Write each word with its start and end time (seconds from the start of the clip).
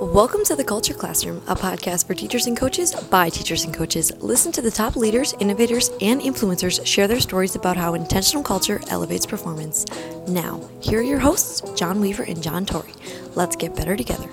Welcome 0.00 0.44
to 0.44 0.56
the 0.56 0.64
Culture 0.66 0.94
Classroom, 0.94 1.42
a 1.46 1.54
podcast 1.54 2.06
for 2.06 2.14
teachers 2.14 2.46
and 2.46 2.56
coaches 2.56 2.94
by 2.94 3.28
teachers 3.28 3.64
and 3.64 3.72
coaches. 3.72 4.12
Listen 4.20 4.50
to 4.52 4.62
the 4.62 4.70
top 4.70 4.96
leaders, 4.96 5.34
innovators, 5.38 5.90
and 6.00 6.20
influencers 6.20 6.84
share 6.84 7.06
their 7.06 7.20
stories 7.20 7.54
about 7.54 7.76
how 7.76 7.94
intentional 7.94 8.42
culture 8.42 8.80
elevates 8.88 9.26
performance. 9.26 9.86
Now, 10.26 10.68
here 10.80 11.00
are 11.00 11.02
your 11.02 11.18
hosts, 11.18 11.60
John 11.78 12.00
Weaver 12.00 12.24
and 12.24 12.42
John 12.42 12.66
Torrey. 12.66 12.94
Let's 13.34 13.56
get 13.56 13.76
better 13.76 13.96
together. 13.96 14.28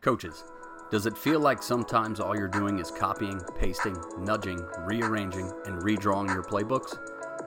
Coaches, 0.00 0.44
does 0.90 1.06
it 1.06 1.16
feel 1.16 1.40
like 1.40 1.62
sometimes 1.62 2.20
all 2.20 2.36
you're 2.36 2.46
doing 2.46 2.78
is 2.78 2.90
copying, 2.90 3.40
pasting, 3.58 3.96
nudging, 4.20 4.60
rearranging, 4.80 5.50
and 5.64 5.82
redrawing 5.82 6.28
your 6.28 6.42
playbooks? 6.44 6.96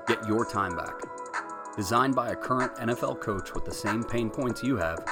Get 0.07 0.25
your 0.25 0.45
time 0.45 0.73
back. 0.73 1.01
Designed 1.75 2.15
by 2.15 2.29
a 2.29 2.35
current 2.35 2.73
NFL 2.75 3.19
coach 3.19 3.53
with 3.53 3.65
the 3.65 3.73
same 3.73 4.05
pain 4.05 4.29
points 4.29 4.63
you 4.63 4.77
have, 4.77 5.05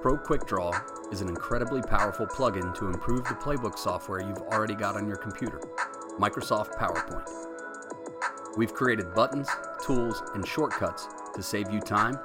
Pro 0.00 0.16
Quick 0.16 0.46
Draw 0.46 0.72
is 1.10 1.20
an 1.20 1.28
incredibly 1.28 1.82
powerful 1.82 2.28
plugin 2.28 2.72
to 2.78 2.86
improve 2.86 3.24
the 3.24 3.34
playbook 3.34 3.76
software 3.76 4.20
you've 4.20 4.38
already 4.38 4.76
got 4.76 4.94
on 4.94 5.08
your 5.08 5.16
computer, 5.16 5.60
Microsoft 6.20 6.74
PowerPoint. 6.74 7.28
We've 8.56 8.72
created 8.72 9.14
buttons, 9.14 9.48
tools, 9.84 10.22
and 10.34 10.46
shortcuts 10.46 11.08
to 11.34 11.42
save 11.42 11.72
you 11.72 11.80
time, 11.80 12.16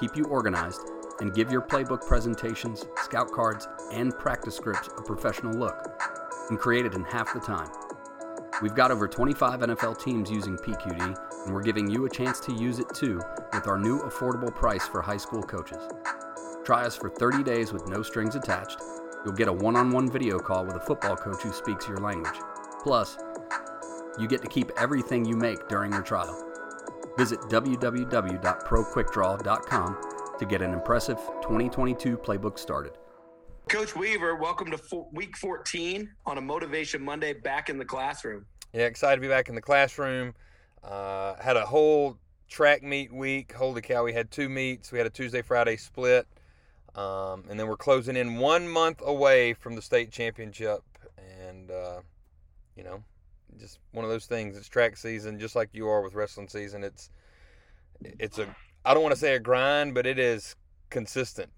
keep 0.00 0.16
you 0.16 0.24
organized, 0.24 0.80
and 1.20 1.32
give 1.32 1.52
your 1.52 1.62
playbook 1.62 2.04
presentations, 2.08 2.86
scout 3.04 3.30
cards, 3.30 3.68
and 3.92 4.12
practice 4.18 4.56
scripts 4.56 4.88
a 4.98 5.02
professional 5.02 5.52
look, 5.56 6.02
and 6.50 6.58
created 6.58 6.94
in 6.94 7.04
half 7.04 7.32
the 7.32 7.40
time. 7.40 7.70
We've 8.60 8.74
got 8.74 8.90
over 8.90 9.06
25 9.06 9.60
NFL 9.60 10.02
teams 10.02 10.32
using 10.32 10.56
PQD, 10.56 11.16
and 11.44 11.54
we're 11.54 11.62
giving 11.62 11.88
you 11.88 12.06
a 12.06 12.10
chance 12.10 12.40
to 12.40 12.52
use 12.52 12.80
it 12.80 12.92
too 12.92 13.20
with 13.52 13.68
our 13.68 13.78
new 13.78 14.00
affordable 14.00 14.52
price 14.52 14.88
for 14.88 15.00
high 15.00 15.16
school 15.16 15.44
coaches. 15.44 15.78
Try 16.64 16.84
us 16.84 16.96
for 16.96 17.08
30 17.08 17.44
days 17.44 17.72
with 17.72 17.86
no 17.86 18.02
strings 18.02 18.34
attached. 18.34 18.80
You'll 19.24 19.34
get 19.34 19.46
a 19.46 19.52
one 19.52 19.76
on 19.76 19.92
one 19.92 20.10
video 20.10 20.40
call 20.40 20.66
with 20.66 20.74
a 20.74 20.80
football 20.80 21.16
coach 21.16 21.42
who 21.42 21.52
speaks 21.52 21.86
your 21.86 21.98
language. 21.98 22.34
Plus, 22.82 23.16
you 24.18 24.26
get 24.26 24.42
to 24.42 24.48
keep 24.48 24.72
everything 24.76 25.24
you 25.24 25.36
make 25.36 25.68
during 25.68 25.92
your 25.92 26.02
trial. 26.02 26.44
Visit 27.16 27.38
www.proquickdraw.com 27.42 29.96
to 30.38 30.46
get 30.46 30.62
an 30.62 30.72
impressive 30.72 31.18
2022 31.42 32.16
playbook 32.16 32.58
started. 32.58 32.98
Coach 33.68 33.94
Weaver, 33.94 34.34
welcome 34.34 34.70
to 34.70 34.78
fo- 34.78 35.10
week 35.12 35.36
14 35.36 36.10
on 36.24 36.38
a 36.38 36.40
Motivation 36.40 37.04
Monday 37.04 37.34
back 37.34 37.68
in 37.68 37.76
the 37.76 37.84
classroom. 37.84 38.46
Yeah, 38.72 38.86
excited 38.86 39.16
to 39.16 39.20
be 39.20 39.28
back 39.28 39.50
in 39.50 39.54
the 39.54 39.60
classroom. 39.60 40.34
Uh, 40.82 41.34
had 41.34 41.58
a 41.58 41.66
whole 41.66 42.16
track 42.48 42.82
meet 42.82 43.12
week. 43.12 43.52
Holy 43.52 43.82
cow, 43.82 44.04
we 44.04 44.14
had 44.14 44.30
two 44.30 44.48
meets. 44.48 44.90
We 44.90 44.96
had 44.96 45.06
a 45.06 45.10
Tuesday 45.10 45.42
Friday 45.42 45.76
split. 45.76 46.26
Um, 46.94 47.44
and 47.50 47.60
then 47.60 47.66
we're 47.66 47.76
closing 47.76 48.16
in 48.16 48.36
one 48.38 48.66
month 48.66 49.02
away 49.04 49.52
from 49.52 49.74
the 49.74 49.82
state 49.82 50.10
championship. 50.10 50.82
And, 51.46 51.70
uh, 51.70 52.00
you 52.74 52.84
know, 52.84 53.04
just 53.58 53.80
one 53.92 54.02
of 54.02 54.10
those 54.10 54.24
things. 54.24 54.56
It's 54.56 54.68
track 54.68 54.96
season, 54.96 55.38
just 55.38 55.54
like 55.54 55.68
you 55.72 55.88
are 55.88 56.00
with 56.00 56.14
wrestling 56.14 56.48
season. 56.48 56.84
It's, 56.84 57.10
it's 58.00 58.38
a, 58.38 58.46
I 58.86 58.94
don't 58.94 59.02
want 59.02 59.14
to 59.14 59.20
say 59.20 59.34
a 59.34 59.38
grind, 59.38 59.92
but 59.92 60.06
it 60.06 60.18
is 60.18 60.56
consistent. 60.88 61.50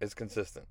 It's 0.00 0.14
consistent. 0.14 0.68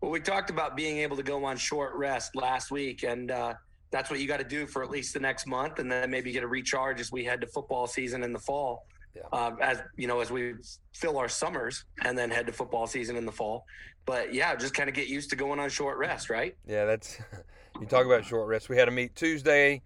Well, 0.00 0.10
we 0.10 0.20
talked 0.20 0.50
about 0.50 0.76
being 0.76 0.98
able 0.98 1.16
to 1.16 1.22
go 1.22 1.44
on 1.44 1.56
short 1.56 1.94
rest 1.94 2.36
last 2.36 2.70
week, 2.70 3.02
and 3.02 3.30
uh, 3.30 3.54
that's 3.90 4.10
what 4.10 4.20
you 4.20 4.28
got 4.28 4.38
to 4.38 4.44
do 4.44 4.66
for 4.66 4.82
at 4.82 4.90
least 4.90 5.14
the 5.14 5.20
next 5.20 5.46
month, 5.46 5.78
and 5.78 5.90
then 5.90 6.10
maybe 6.10 6.30
get 6.30 6.42
a 6.42 6.46
recharge 6.46 7.00
as 7.00 7.10
we 7.10 7.24
head 7.24 7.40
to 7.40 7.46
football 7.46 7.86
season 7.86 8.22
in 8.22 8.32
the 8.32 8.38
fall. 8.38 8.86
Yeah. 9.16 9.22
Uh, 9.32 9.56
as 9.60 9.82
you 9.96 10.06
know, 10.06 10.20
as 10.20 10.30
we 10.30 10.54
fill 10.92 11.18
our 11.18 11.28
summers 11.28 11.84
and 12.04 12.16
then 12.16 12.30
head 12.30 12.46
to 12.46 12.52
football 12.52 12.86
season 12.86 13.16
in 13.16 13.26
the 13.26 13.32
fall. 13.32 13.64
But 14.06 14.32
yeah, 14.32 14.54
just 14.54 14.74
kind 14.74 14.88
of 14.88 14.94
get 14.94 15.08
used 15.08 15.30
to 15.30 15.36
going 15.36 15.58
on 15.58 15.68
short 15.70 15.98
rest, 15.98 16.30
right? 16.30 16.56
Yeah, 16.66 16.84
that's 16.84 17.18
you 17.80 17.86
talk 17.86 18.06
about 18.06 18.24
short 18.24 18.46
rest. 18.48 18.68
We 18.68 18.76
had 18.76 18.86
a 18.86 18.92
meet 18.92 19.16
Tuesday, 19.16 19.82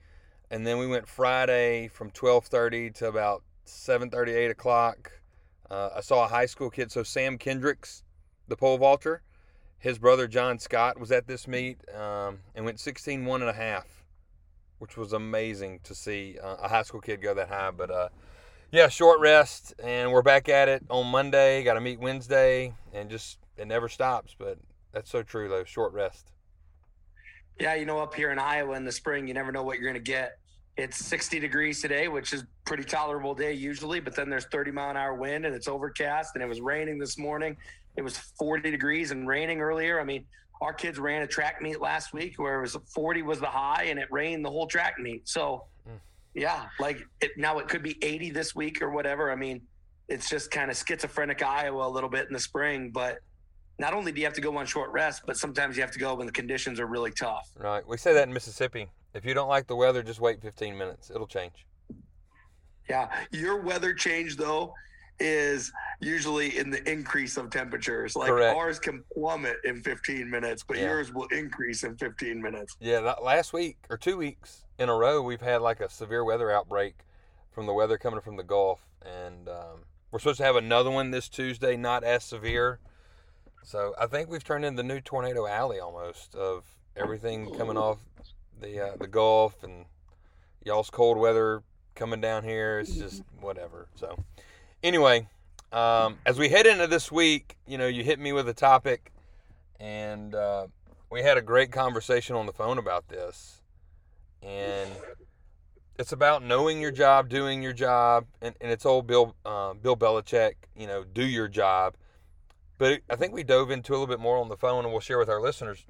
and 0.51 0.67
then 0.67 0.77
we 0.79 0.87
went 0.87 1.09
Friday 1.09 1.89
from 1.89 2.11
twelve 2.11 2.47
thirty 2.47 2.91
to 2.91 3.07
about 3.07 3.43
7.30, 3.67 4.29
8 4.29 4.51
o'clock. 4.51 5.13
Uh, 5.71 5.91
I 5.97 6.01
saw 6.01 6.25
a 6.25 6.29
high 6.29 6.47
school 6.47 6.71
kid, 6.71 6.93
so 6.93 7.03
Sam 7.03 7.39
Kendricks, 7.39 8.03
the 8.49 8.57
pole 8.57 8.79
vaulter, 8.79 9.23
his 9.83 9.99
brother 9.99 10.29
John 10.29 10.61
Scott 10.61 10.99
was 10.99 11.11
at 11.11 11.27
this 11.27 11.49
meet 11.49 11.77
um, 11.93 12.39
and 12.55 12.65
went 12.65 12.79
16 12.79 13.25
one 13.25 13.41
and 13.41 13.51
a 13.51 13.53
half, 13.53 14.05
which 14.79 14.97
was 14.97 15.13
amazing 15.13 15.81
to 15.83 15.95
see 15.95 16.39
uh, 16.41 16.55
a 16.63 16.69
high 16.69 16.85
school 16.85 17.01
kid 17.01 17.21
go 17.21 17.35
that 17.35 17.49
high. 17.49 17.73
But 17.73 17.91
uh, 17.91 18.09
yeah, 18.71 18.87
short 18.87 19.19
rest, 19.19 19.75
and 19.83 20.13
we're 20.13 20.23
back 20.23 20.49
at 20.49 20.69
it 20.69 20.85
on 20.89 21.09
Monday. 21.09 21.65
Got 21.65 21.75
to 21.75 21.81
meet 21.81 21.99
Wednesday, 21.99 22.73
and 22.93 23.11
just 23.11 23.39
it 23.57 23.67
never 23.67 23.89
stops. 23.89 24.37
But 24.39 24.57
that's 24.93 25.11
so 25.11 25.25
true, 25.25 25.49
though. 25.49 25.65
Short 25.65 25.93
rest. 25.93 26.31
Yeah, 27.59 27.75
you 27.75 27.85
know, 27.85 27.99
up 27.99 28.15
here 28.15 28.31
in 28.31 28.39
Iowa 28.39 28.77
in 28.77 28.85
the 28.85 28.93
spring, 28.93 29.27
you 29.27 29.35
never 29.35 29.51
know 29.51 29.65
what 29.65 29.79
you're 29.79 29.91
going 29.91 30.03
to 30.03 30.11
get. 30.11 30.39
It's 30.77 30.97
60 30.97 31.41
degrees 31.41 31.83
today, 31.83 32.09
which 32.09 32.33
is 32.33 32.45
pretty 32.65 32.85
tolerable 32.85 33.35
day 33.35 33.53
usually, 33.53 34.01
but 34.01 34.17
then 34.17 34.31
there's 34.31 34.47
30 34.47 34.71
mile 34.71 34.91
an 34.91 34.97
hour 34.97 35.15
wind 35.15 35.45
and 35.45 35.55
it's 35.55 35.69
overcast 35.69 36.31
and 36.35 36.43
it 36.43 36.47
was 36.49 36.63
raining 36.63 36.99
this 36.99 37.19
morning. 37.19 37.59
It 37.97 38.03
was 38.03 38.17
40 38.17 38.71
degrees 38.71 39.11
and 39.11 39.29
raining 39.29 39.61
earlier. 39.61 40.01
I 40.01 40.05
mean, 40.05 40.25
our 40.61 40.73
kids 40.73 40.99
ran 40.99 41.23
a 41.23 41.27
track 41.27 41.61
meet 41.61 41.81
last 41.81 42.13
week 42.13 42.39
where 42.39 42.59
it 42.59 42.63
was 42.63 42.77
40 42.95 43.23
was 43.23 43.41
the 43.41 43.47
high 43.47 43.85
and 43.85 43.99
it 43.99 44.09
rained 44.11 44.45
the 44.45 44.51
whole 44.51 44.67
track 44.67 44.95
meet. 44.99 45.29
So, 45.29 45.65
mm. 45.89 45.99
yeah, 46.35 46.67
like 46.79 46.99
it, 47.21 47.33
now 47.37 47.59
it 47.59 47.69
could 47.69 47.83
be 47.83 47.99
80 48.03 48.31
this 48.31 48.55
week 48.55 48.81
or 48.81 48.91
whatever. 48.91 49.31
I 49.31 49.37
mean, 49.37 49.61
it's 50.09 50.29
just 50.29 50.51
kind 50.51 50.71
of 50.71 50.77
schizophrenic 50.77 51.43
Iowa 51.43 51.87
a 51.87 51.91
little 51.91 52.09
bit 52.09 52.27
in 52.29 52.33
the 52.33 52.41
spring, 52.41 52.91
but 52.91 53.19
not 53.79 53.95
only 53.95 54.13
do 54.13 54.21
you 54.21 54.27
have 54.27 54.35
to 54.35 54.41
go 54.41 54.57
on 54.57 54.67
short 54.67 54.91
rest, 54.93 55.23
but 55.27 55.37
sometimes 55.37 55.77
you 55.77 55.83
have 55.83 55.93
to 55.93 55.99
go 55.99 56.15
when 56.15 56.27
the 56.27 56.33
conditions 56.33 56.79
are 56.79 56.87
really 56.87 57.11
tough. 57.11 57.51
Right. 57.59 57.87
We 57.87 57.97
say 57.97 58.13
that 58.15 58.29
in 58.29 58.33
Mississippi. 58.33 58.89
If 59.15 59.25
you 59.25 59.35
don't 59.35 59.49
like 59.49 59.67
the 59.67 59.77
weather, 59.77 60.03
just 60.03 60.21
wait 60.21 60.41
15 60.41 60.77
minutes. 60.79 61.11
It'll 61.11 61.27
change. 61.27 61.67
Yeah, 62.89 63.09
your 63.31 63.61
weather 63.61 63.95
change 63.95 64.37
though 64.37 64.75
is 65.19 65.73
usually 66.01 66.59
in 66.59 66.71
the 66.71 66.91
increase 66.91 67.37
of 67.37 67.51
temperatures. 67.51 68.17
Like 68.17 68.29
Correct. 68.29 68.57
ours 68.57 68.79
can 68.79 69.05
plummet 69.15 69.57
in 69.65 69.81
15 69.83 70.29
minutes, 70.29 70.65
but 70.67 70.77
Yeah. 70.77 70.87
yours 70.89 71.13
will 71.13 71.27
increase 71.29 71.85
in 71.85 71.97
15 71.97 72.41
minutes. 72.43 72.77
Yeah, 72.81 72.99
last 73.23 73.53
week 73.53 73.79
or 73.89 73.97
two 73.97 74.17
weeks 74.17 74.65
in 74.79 74.89
a 74.89 74.95
row, 74.95 75.23
we've 75.23 75.41
had 75.41 75.63
like 75.63 75.81
a 75.81 75.89
severe 75.89 76.25
weather 76.25 76.51
outbreak 76.51 77.05
from 77.51 77.67
the 77.67 77.73
weather 77.73 77.99
coming 77.99 78.21
from 78.21 78.37
the 78.37 78.43
Gulf, 78.43 78.81
and 79.03 79.49
um, 79.49 79.85
we're 80.11 80.19
supposed 80.19 80.39
to 80.39 80.45
have 80.45 80.57
another 80.57 80.91
one 80.91 81.11
this 81.11 81.29
Tuesday, 81.29 81.77
not 81.77 82.03
as 82.03 82.25
severe. 82.25 82.81
So 83.63 83.95
I 83.99 84.07
think 84.07 84.29
we've 84.29 84.43
turned 84.43 84.65
into 84.65 84.83
the 84.83 84.89
new 84.89 85.01
tornado 85.01 85.47
alley 85.47 85.79
almost 85.79 86.35
of 86.35 86.65
everything 86.97 87.55
coming 87.55 87.77
off 87.77 87.99
the 88.61 88.89
uh, 88.93 88.97
the 88.97 89.07
Gulf 89.07 89.63
and 89.63 89.87
y'all's 90.65 90.91
cold 90.91 91.19
weather 91.19 91.63
coming 91.95 92.21
down 92.21 92.43
here. 92.45 92.79
It's 92.81 92.97
just 92.97 93.23
whatever. 93.41 93.89
So 93.95 94.17
anyway, 94.83 95.29
um, 95.73 96.19
as 96.27 96.39
we 96.39 96.49
head 96.49 96.67
into 96.67 96.87
this 96.87 97.11
week, 97.11 97.57
you 97.67 97.79
know, 97.79 97.87
you 97.87 98.05
hit 98.05 98.19
me 98.19 98.33
with 98.33 98.49
a 98.49 98.55
topic, 98.55 99.13
and 99.81 100.35
uh, 100.35 100.67
we 101.11 101.23
had 101.23 101.39
a 101.39 101.43
great 101.43 101.73
conversation 101.73 102.37
on 102.37 102.47
the 102.47 102.53
phone 102.53 102.79
about 102.79 103.09
this, 103.09 103.63
and 104.43 104.91
it's 105.99 106.13
about 106.13 106.43
knowing 106.43 106.81
your 106.81 106.91
job, 106.91 107.29
doing 107.29 107.63
your 107.63 107.73
job, 107.73 108.27
and, 108.41 108.55
and 108.61 108.71
it's 108.71 108.85
old 108.85 109.07
Bill 109.07 109.35
uh, 109.45 109.75
Bill 109.75 109.97
Belichick, 109.97 110.55
you 110.77 110.87
know, 110.87 111.05
do 111.05 111.25
your 111.25 111.49
job. 111.49 111.95
But 112.79 113.01
I 113.09 113.17
think 113.17 113.33
we 113.33 113.45
dove 113.45 113.71
into 113.71 113.93
a 113.93 113.95
little 113.95 114.07
bit 114.09 114.21
more 114.21 114.39
on 114.39 114.49
the 114.49 114.57
phone, 114.57 114.85
and 114.85 114.93
we'll 114.93 115.01
share 115.01 115.19
with 115.19 115.29
our 115.29 115.41
listeners 115.41 115.87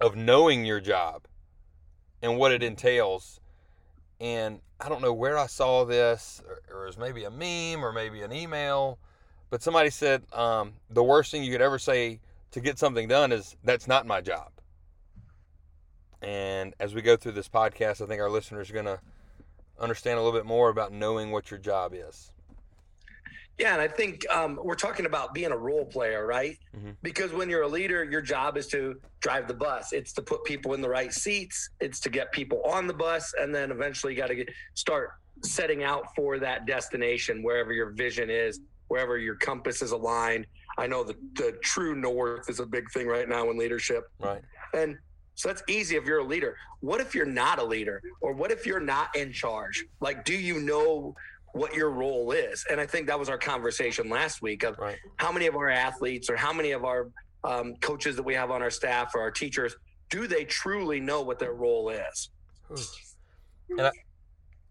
of 0.00 0.14
knowing 0.14 0.64
your 0.64 0.80
job 0.80 1.26
and 2.22 2.38
what 2.38 2.52
it 2.52 2.62
entails. 2.62 3.40
And 4.20 4.60
I 4.80 4.88
don't 4.88 5.02
know 5.02 5.12
where 5.12 5.38
I 5.38 5.46
saw 5.46 5.84
this, 5.84 6.42
or, 6.46 6.62
or 6.74 6.84
it 6.84 6.86
was 6.86 6.98
maybe 6.98 7.24
a 7.24 7.30
meme 7.30 7.84
or 7.84 7.92
maybe 7.92 8.22
an 8.22 8.32
email, 8.32 8.98
but 9.50 9.62
somebody 9.62 9.90
said 9.90 10.22
um, 10.32 10.74
the 10.90 11.02
worst 11.02 11.30
thing 11.30 11.44
you 11.44 11.52
could 11.52 11.62
ever 11.62 11.78
say 11.78 12.20
to 12.52 12.60
get 12.60 12.78
something 12.78 13.08
done 13.08 13.32
is 13.32 13.56
that's 13.64 13.86
not 13.86 14.06
my 14.06 14.20
job. 14.20 14.50
And 16.22 16.74
as 16.80 16.94
we 16.94 17.02
go 17.02 17.16
through 17.16 17.32
this 17.32 17.48
podcast, 17.48 18.02
I 18.02 18.06
think 18.06 18.20
our 18.20 18.30
listeners 18.30 18.70
are 18.70 18.74
going 18.74 18.86
to 18.86 19.00
understand 19.78 20.18
a 20.18 20.22
little 20.22 20.38
bit 20.38 20.46
more 20.46 20.70
about 20.70 20.92
knowing 20.92 21.30
what 21.30 21.50
your 21.50 21.60
job 21.60 21.92
is. 21.94 22.32
Yeah, 23.58 23.72
and 23.72 23.80
I 23.80 23.88
think 23.88 24.28
um, 24.30 24.58
we're 24.62 24.74
talking 24.74 25.06
about 25.06 25.32
being 25.32 25.50
a 25.50 25.56
role 25.56 25.86
player, 25.86 26.26
right? 26.26 26.58
Mhm. 26.76 26.96
Because 27.02 27.32
when 27.32 27.48
you're 27.48 27.62
a 27.62 27.68
leader, 27.68 28.04
your 28.04 28.20
job 28.20 28.56
is 28.58 28.66
to 28.68 29.00
drive 29.20 29.48
the 29.48 29.54
bus. 29.54 29.92
It's 29.92 30.12
to 30.14 30.22
put 30.22 30.44
people 30.44 30.74
in 30.74 30.82
the 30.82 30.88
right 30.88 31.12
seats. 31.12 31.70
It's 31.80 31.98
to 32.00 32.10
get 32.10 32.32
people 32.32 32.62
on 32.64 32.86
the 32.86 32.92
bus, 32.94 33.32
and 33.40 33.54
then 33.54 33.70
eventually 33.70 34.12
you 34.14 34.18
got 34.20 34.28
to 34.28 34.44
start 34.74 35.12
setting 35.42 35.84
out 35.84 36.14
for 36.14 36.38
that 36.38 36.66
destination, 36.66 37.42
wherever 37.42 37.72
your 37.72 37.90
vision 37.90 38.28
is, 38.30 38.60
wherever 38.88 39.16
your 39.18 39.36
compass 39.36 39.80
is 39.80 39.92
aligned. 39.92 40.46
I 40.78 40.86
know 40.86 41.02
the, 41.02 41.14
the 41.34 41.52
true 41.62 41.94
north 41.94 42.50
is 42.50 42.60
a 42.60 42.66
big 42.66 42.90
thing 42.90 43.06
right 43.06 43.28
now 43.28 43.50
in 43.50 43.56
leadership. 43.56 44.04
Right. 44.20 44.42
And 44.74 44.98
so 45.34 45.48
that's 45.48 45.62
easy 45.68 45.96
if 45.96 46.04
you're 46.04 46.18
a 46.20 46.24
leader. 46.24 46.56
What 46.80 47.00
if 47.00 47.14
you're 47.14 47.24
not 47.26 47.58
a 47.58 47.64
leader? 47.64 48.02
Or 48.20 48.32
what 48.32 48.50
if 48.50 48.66
you're 48.66 48.80
not 48.80 49.14
in 49.16 49.32
charge? 49.32 49.84
Like, 50.00 50.24
do 50.24 50.34
you 50.34 50.60
know 50.60 51.14
what 51.56 51.74
your 51.74 51.90
role 51.90 52.32
is. 52.32 52.64
And 52.70 52.80
I 52.80 52.86
think 52.86 53.06
that 53.06 53.18
was 53.18 53.28
our 53.28 53.38
conversation 53.38 54.08
last 54.10 54.42
week 54.42 54.62
of 54.62 54.78
Right. 54.78 54.98
how 55.16 55.32
many 55.32 55.46
of 55.46 55.56
our 55.56 55.70
athletes 55.70 56.28
or 56.28 56.36
how 56.36 56.52
many 56.52 56.72
of 56.72 56.84
our 56.84 57.08
um, 57.44 57.76
coaches 57.76 58.16
that 58.16 58.22
we 58.22 58.34
have 58.34 58.50
on 58.50 58.62
our 58.62 58.70
staff 58.70 59.14
or 59.14 59.20
our 59.20 59.30
teachers 59.30 59.74
do 60.10 60.26
they 60.26 60.44
truly 60.44 61.00
know 61.00 61.22
what 61.22 61.38
their 61.38 61.54
role 61.54 61.88
is? 61.88 62.30
and 63.70 63.82
I, 63.88 63.90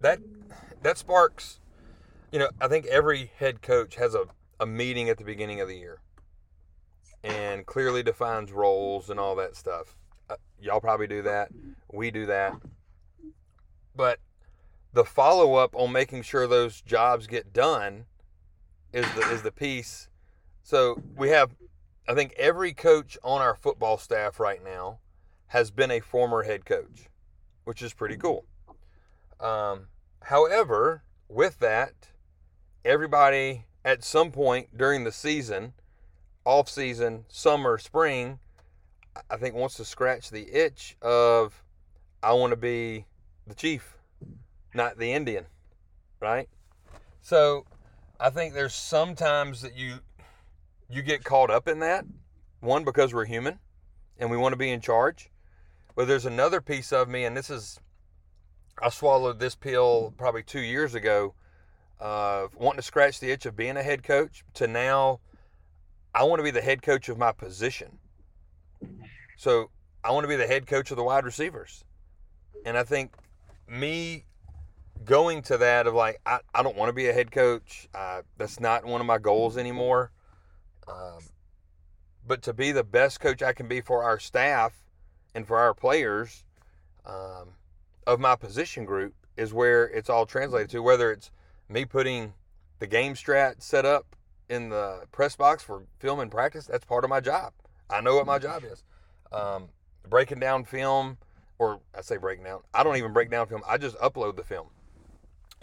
that 0.02 0.20
that 0.84 0.98
sparks 0.98 1.60
you 2.32 2.40
know 2.40 2.50
i 2.60 2.68
think 2.68 2.86
every 2.88 3.32
head 3.38 3.62
coach 3.62 3.96
has 3.96 4.16
a, 4.16 4.26
a 4.60 4.66
meeting 4.66 5.10
at 5.10 5.18
the 5.18 5.24
beginning 5.24 5.62
of 5.62 5.68
the 5.70 5.76
year 5.78 6.00
and 7.24 7.66
clearly 7.66 8.04
defines 8.04 8.52
roles 8.52 9.10
and 9.10 9.20
all 9.20 9.36
that 9.38 9.56
stuff 9.56 9.96
uh, 10.30 10.36
y'all 10.60 10.82
probably 10.82 11.08
do 11.08 11.22
that 11.22 11.52
we 11.94 12.12
do 12.12 12.26
that 12.26 12.54
but 13.96 14.20
the 14.96 15.06
follow-up 15.06 15.76
on 15.76 15.92
making 15.92 16.24
sure 16.24 16.48
those 16.48 16.82
jobs 16.82 17.28
get 17.28 17.54
done 17.54 18.06
is 18.92 19.06
the 19.14 19.22
is 19.30 19.42
the 19.44 19.52
piece. 19.52 20.10
So 20.64 21.02
we 21.16 21.30
have 21.30 21.56
i 22.08 22.14
think 22.14 22.34
every 22.38 22.74
coach 22.74 23.18
on 23.24 23.42
our 23.42 23.56
football 23.56 23.98
staff 23.98 24.40
right 24.40 24.64
now 24.64 25.00
has 25.48 25.72
been 25.72 25.92
a 25.92 26.00
former 26.00 26.44
head 26.44 26.66
coach 26.66 27.10
which 27.66 27.82
is 27.82 27.94
pretty 27.94 28.16
cool. 28.16 28.46
Um, 29.40 29.88
however, 30.24 31.04
with 31.28 31.60
that, 31.60 31.94
everybody 32.86 33.66
at 33.84 34.04
some 34.04 34.32
point 34.32 34.78
during 34.78 35.04
the 35.04 35.12
season, 35.12 35.74
off 36.46 36.70
season, 36.70 37.26
summer, 37.28 37.78
spring, 37.78 38.40
I 39.30 39.38
think 39.38 39.56
wants 39.56 39.76
to 39.76 39.86
scratch 39.86 40.30
the 40.30 40.48
itch 40.56 40.96
of 41.02 41.64
I 42.24 42.34
want 42.34 42.52
to 42.52 42.58
be 42.58 43.06
the 43.48 43.56
chief, 43.56 43.95
not 44.76 44.98
the 44.98 45.14
Indian, 45.14 45.46
right? 46.20 46.50
So 47.22 47.66
I 48.20 48.30
think 48.30 48.54
there's 48.54 48.76
sometimes 48.76 49.62
that 49.62 49.76
you 49.76 49.96
you 50.90 51.02
get 51.02 51.24
caught 51.24 51.50
up 51.50 51.68
in 51.68 51.80
that. 51.80 52.06
One 52.60 52.84
because 52.84 53.14
we're 53.14 53.26
human 53.26 53.60
and 54.18 54.30
we 54.30 54.38
want 54.38 54.54
to 54.54 54.58
be 54.58 54.70
in 54.70 54.82
charge. 54.82 55.30
But 55.96 56.08
there's 56.08 56.26
another 56.26 56.62
piece 56.62 56.92
of 56.92 57.08
me, 57.08 57.24
and 57.26 57.36
this 57.36 57.50
is 57.50 57.80
I 58.82 58.90
swallowed 58.90 59.40
this 59.40 59.56
pill 59.56 60.14
probably 60.18 60.44
two 60.44 60.60
years 60.60 60.96
ago, 60.96 61.34
uh, 62.00 62.48
wanting 62.56 62.78
to 62.78 62.84
scratch 62.84 63.20
the 63.20 63.32
itch 63.32 63.46
of 63.46 63.56
being 63.56 63.78
a 63.78 63.84
head 63.84 64.04
coach. 64.04 64.44
To 64.56 64.68
now, 64.68 65.20
I 66.14 66.24
want 66.24 66.40
to 66.40 66.44
be 66.44 66.52
the 66.52 66.62
head 66.62 66.82
coach 66.82 67.08
of 67.08 67.18
my 67.18 67.32
position. 67.32 67.98
So 69.38 69.70
I 70.04 70.12
want 70.12 70.26
to 70.26 70.28
be 70.28 70.36
the 70.36 70.48
head 70.48 70.68
coach 70.68 70.92
of 70.92 70.98
the 70.98 71.04
wide 71.04 71.26
receivers, 71.26 71.84
and 72.66 72.78
I 72.78 72.84
think 72.84 73.14
me 73.68 74.26
going 75.04 75.42
to 75.44 75.58
that 75.58 75.88
of 75.88 75.94
like 75.94 76.20
I, 76.26 76.40
I 76.54 76.64
don't 76.64 76.78
want 76.78 76.90
to 76.90 76.94
be 76.94 77.08
a 77.08 77.14
head 77.14 77.32
coach. 77.32 77.88
Uh, 77.94 78.22
that's 78.38 78.60
not 78.60 78.86
one 78.86 79.02
of 79.02 79.08
my 79.08 79.18
goals 79.18 79.58
anymore. 79.58 80.12
Um, 80.88 81.20
but 82.28 82.42
to 82.44 82.54
be 82.54 82.72
the 82.72 82.84
best 82.84 83.20
coach 83.20 83.44
I 83.44 83.54
can 83.54 83.68
be 83.68 83.82
for 83.82 84.04
our 84.04 84.20
staff 84.20 84.74
and 85.34 85.46
for 85.46 85.58
our 85.58 85.74
players. 85.74 86.44
Um, 87.06 87.50
of 88.08 88.20
my 88.20 88.36
position 88.36 88.86
group 88.86 89.14
is 89.38 89.54
where 89.54 89.86
it's 89.86 90.10
all 90.10 90.26
translated 90.26 90.70
to. 90.72 90.82
Whether 90.82 91.12
it's 91.12 91.32
me 91.70 91.86
putting 91.86 92.34
the 92.80 92.88
game 92.88 93.14
strat 93.14 93.62
set 93.62 93.86
up 93.86 94.16
in 94.50 94.70
the 94.70 95.02
press 95.12 95.36
box 95.36 95.64
for 95.64 95.84
film 96.00 96.20
and 96.20 96.32
practice, 96.32 96.66
that's 96.66 96.86
part 96.86 97.04
of 97.04 97.10
my 97.10 97.20
job. 97.20 97.54
I 97.90 98.02
know 98.02 98.16
what 98.16 98.26
my 98.26 98.40
job 98.40 98.64
is. 98.64 98.84
Um, 99.32 99.70
breaking 100.08 100.40
down 100.40 100.66
film, 100.66 101.18
or 101.58 101.80
I 101.96 102.02
say 102.02 102.18
breaking 102.18 102.46
down, 102.46 102.62
I 102.74 102.84
don't 102.84 102.98
even 102.98 103.14
break 103.14 103.32
down 103.32 103.48
film, 103.48 103.62
I 103.68 103.78
just 103.78 103.98
upload 103.98 104.36
the 104.36 104.44
film. 104.44 104.68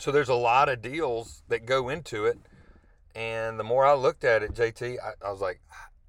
So 0.02 0.10
there's 0.10 0.28
a 0.28 0.34
lot 0.34 0.69
of 0.69 0.82
deals 0.82 1.44
that 1.46 1.64
go 1.64 1.88
into 1.88 2.25
it. 2.25 2.37
And 3.14 3.56
the 3.56 3.62
more 3.62 3.87
I 3.87 3.94
looked 3.94 4.25
at 4.25 4.43
it, 4.43 4.52
JT, 4.52 4.96
I, 4.99 5.12
I 5.25 5.31
was 5.31 5.40
like, 5.40 5.60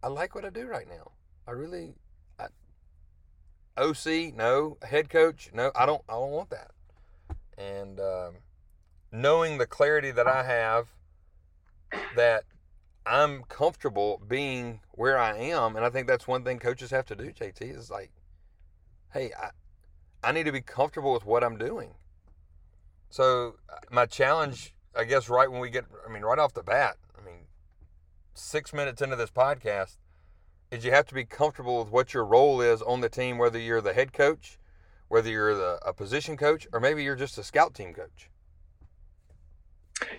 I 0.01 0.07
like 0.07 0.33
what 0.33 0.43
I 0.43 0.49
do 0.49 0.65
right 0.65 0.87
now. 0.89 1.11
I 1.47 1.51
really, 1.51 1.93
OC, 3.77 4.33
no. 4.35 4.77
Head 4.81 5.11
coach, 5.11 5.51
no. 5.53 5.71
I 5.75 5.85
don't. 5.85 6.01
I 6.09 6.13
don't 6.13 6.31
want 6.31 6.49
that. 6.49 6.71
And 7.55 7.99
um, 7.99 8.37
knowing 9.11 9.59
the 9.59 9.67
clarity 9.67 10.09
that 10.09 10.27
I 10.27 10.41
have, 10.41 10.87
that 12.15 12.45
I'm 13.05 13.43
comfortable 13.43 14.19
being 14.27 14.79
where 14.93 15.19
I 15.19 15.37
am, 15.37 15.75
and 15.75 15.85
I 15.85 15.91
think 15.91 16.07
that's 16.07 16.27
one 16.27 16.43
thing 16.43 16.57
coaches 16.57 16.89
have 16.89 17.05
to 17.05 17.15
do. 17.15 17.31
JT 17.31 17.61
is 17.61 17.91
like, 17.91 18.09
hey, 19.13 19.33
I, 19.39 19.51
I 20.27 20.31
need 20.31 20.45
to 20.45 20.51
be 20.51 20.61
comfortable 20.61 21.13
with 21.13 21.27
what 21.27 21.43
I'm 21.43 21.59
doing. 21.59 21.91
So 23.13 23.57
uh, 23.69 23.75
my 23.91 24.07
challenge, 24.07 24.73
I 24.97 25.03
guess, 25.03 25.29
right 25.29 25.49
when 25.51 25.61
we 25.61 25.69
get, 25.69 25.85
I 26.03 26.11
mean, 26.11 26.23
right 26.23 26.39
off 26.39 26.55
the 26.55 26.63
bat, 26.63 26.97
I 27.15 27.23
mean, 27.23 27.41
six 28.33 28.73
minutes 28.73 29.03
into 29.03 29.15
this 29.15 29.29
podcast, 29.29 29.97
is 30.71 30.83
you 30.83 30.89
have 30.89 31.05
to 31.05 31.13
be 31.13 31.23
comfortable 31.23 31.77
with 31.77 31.91
what 31.91 32.15
your 32.15 32.25
role 32.25 32.59
is 32.59 32.81
on 32.81 33.01
the 33.01 33.09
team, 33.09 33.37
whether 33.37 33.59
you're 33.59 33.81
the 33.81 33.93
head 33.93 34.13
coach, 34.13 34.57
whether 35.09 35.29
you're 35.29 35.53
the 35.53 35.77
a 35.85 35.93
position 35.93 36.35
coach, 36.37 36.67
or 36.73 36.79
maybe 36.79 37.03
you're 37.03 37.15
just 37.15 37.37
a 37.37 37.43
scout 37.43 37.75
team 37.75 37.93
coach. 37.93 38.31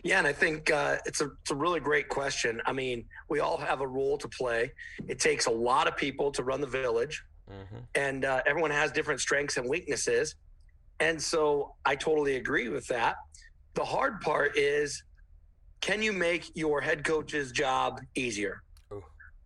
Yeah, 0.04 0.18
and 0.18 0.26
I 0.28 0.32
think 0.32 0.70
uh, 0.70 0.98
it's 1.04 1.20
a 1.20 1.32
it's 1.42 1.50
a 1.50 1.56
really 1.56 1.80
great 1.80 2.08
question. 2.08 2.62
I 2.64 2.72
mean, 2.72 3.06
we 3.28 3.40
all 3.40 3.56
have 3.56 3.80
a 3.80 3.88
role 3.88 4.16
to 4.18 4.28
play. 4.28 4.70
It 5.08 5.18
takes 5.18 5.46
a 5.46 5.50
lot 5.50 5.88
of 5.88 5.96
people 5.96 6.30
to 6.30 6.44
run 6.44 6.60
the 6.60 6.68
village, 6.68 7.24
Mm-hmm. 7.50 7.80
and 7.96 8.24
uh, 8.24 8.40
everyone 8.46 8.70
has 8.70 8.92
different 8.92 9.20
strengths 9.20 9.56
and 9.58 9.68
weaknesses. 9.68 10.36
And 11.00 11.20
so 11.20 11.74
I 11.84 11.96
totally 11.96 12.36
agree 12.36 12.68
with 12.68 12.86
that. 12.88 13.16
The 13.74 13.84
hard 13.84 14.20
part 14.20 14.56
is, 14.56 15.02
can 15.80 16.02
you 16.02 16.12
make 16.12 16.50
your 16.56 16.80
head 16.80 17.04
coach's 17.04 17.52
job 17.52 18.00
easier? 18.14 18.62
Ooh. 18.92 19.02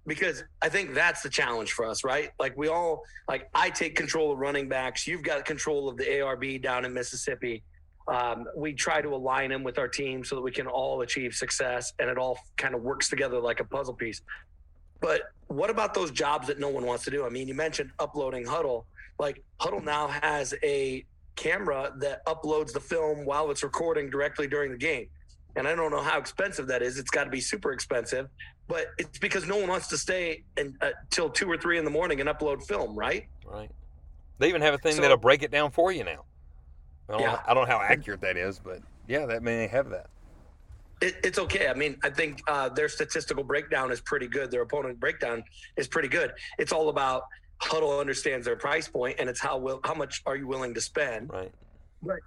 Because 0.07 0.45
I 0.63 0.69
think 0.69 0.95
that's 0.95 1.23
the 1.23 1.29
challenge 1.29 1.73
for 1.73 1.85
us, 1.87 2.05
right? 2.05 2.31
Like 2.39 2.57
we 2.57 2.69
all, 2.69 3.03
like 3.29 3.49
I 3.55 3.71
take 3.71 3.97
control 3.97 4.33
of 4.33 4.39
running 4.39 4.69
backs. 4.69 5.07
You've 5.07 5.23
got 5.23 5.45
control 5.45 5.89
of 5.89 5.97
the 5.97 6.05
ARB 6.05 6.63
down 6.63 6.85
in 6.85 6.93
Mississippi. 6.93 7.63
Um, 8.07 8.47
we 8.57 8.73
try 8.73 9.03
to 9.03 9.11
align 9.11 9.51
them 9.51 9.63
with 9.63 9.79
our 9.79 9.89
team 9.89 10.25
so 10.25 10.35
that 10.37 10.41
we 10.41 10.51
can 10.51 10.67
all 10.67 11.03
achieve 11.03 11.35
success 11.35 11.93
and 11.99 12.09
it 12.09 12.17
all 12.17 12.39
kind 12.57 12.75
of 12.75 12.83
works 12.83 13.09
together 13.11 13.39
like 13.39 13.61
a 13.61 13.65
puzzle 13.65 13.95
piece. 13.95 14.23
But 15.01 15.23
what 15.49 15.71
about 15.71 15.95
those 15.95 16.11
jobs 16.11 16.47
that 16.49 16.59
no 16.59 16.69
one 16.69 16.87
wants 16.87 17.05
to 17.05 17.11
do? 17.11 17.25
I 17.27 17.29
mean, 17.29 17.49
you 17.49 17.55
mentioned 17.55 17.91
uploading 17.99 18.45
Hudl. 18.45 18.85
Like 19.19 19.43
Hudl 19.61 19.85
now 19.85 20.09
has 20.09 20.55
a 20.63 21.05
camera 21.49 21.93
that 21.99 22.25
uploads 22.27 22.73
the 22.73 22.81
film 22.81 23.25
while 23.25 23.51
it's 23.51 23.63
recording 23.63 24.11
directly 24.11 24.47
during 24.49 24.73
the 24.73 24.77
game. 24.77 25.07
And 25.57 25.67
I 25.67 25.75
don't 25.75 25.91
know 25.91 26.03
how 26.03 26.19
expensive 26.19 26.67
that 26.67 26.83
is. 26.83 26.99
It's 26.99 27.11
got 27.11 27.25
to 27.25 27.31
be 27.31 27.41
super 27.41 27.73
expensive, 27.73 28.29
but 28.67 28.89
it's 28.99 29.19
because 29.19 29.47
no 29.47 29.57
one 29.57 29.69
wants 29.69 29.87
to 29.89 29.99
stay 29.99 30.43
until 30.57 31.27
uh, 31.27 31.31
two 31.33 31.51
or 31.51 31.57
three 31.57 31.79
in 31.79 31.85
the 31.85 31.91
morning 31.91 32.21
and 32.21 32.29
upload 32.29 32.63
film, 32.67 32.95
right? 32.97 33.27
Right. 33.47 33.71
They 34.39 34.49
even 34.49 34.63
have 34.63 34.75
a 34.75 34.79
thing 34.79 34.97
So- 34.97 35.03
that'll 35.03 35.17
break 35.17 35.43
it 35.43 35.51
down 35.51 35.71
for 35.71 35.91
you 35.93 36.05
now. 36.05 36.25
I 37.09 37.13
don't, 37.13 37.21
Yeah. 37.23 37.27
know, 37.33 37.39
I 37.47 37.55
don't 37.55 37.69
know 37.69 37.79
how 37.79 37.83
accurate 37.83 38.21
that 38.21 38.37
is, 38.37 38.59
but 38.59 38.81
yeah, 39.07 39.25
that 39.27 39.43
may 39.43 39.67
have 39.69 39.89
that. 39.91 40.11
It, 41.01 41.17
it's 41.23 41.39
okay. 41.39 41.69
I 41.69 41.75
mean, 41.75 41.97
I 42.03 42.11
think 42.11 42.43
uh, 42.49 42.69
their 42.69 42.89
statistical 42.89 43.45
breakdown 43.45 43.93
is 43.93 44.01
pretty 44.01 44.27
good. 44.27 44.51
Their 44.51 44.63
opponent 44.63 44.99
breakdown 44.99 45.45
is 45.77 45.87
pretty 45.87 46.09
good. 46.09 46.33
It's 46.59 46.73
all 46.73 46.89
about 46.89 47.23
Hudl 47.63 48.01
understands 48.01 48.45
their 48.47 48.57
price 48.57 48.89
point, 48.89 49.17
and 49.19 49.29
it's 49.29 49.41
how 49.41 49.59
will 49.59 49.81
how 49.85 49.95
much 49.95 50.23
are 50.27 50.37
you 50.37 50.47
willing 50.47 50.75
to 50.75 50.81
spend. 50.81 51.31
Right. 51.31 51.53
Right. 52.03 52.23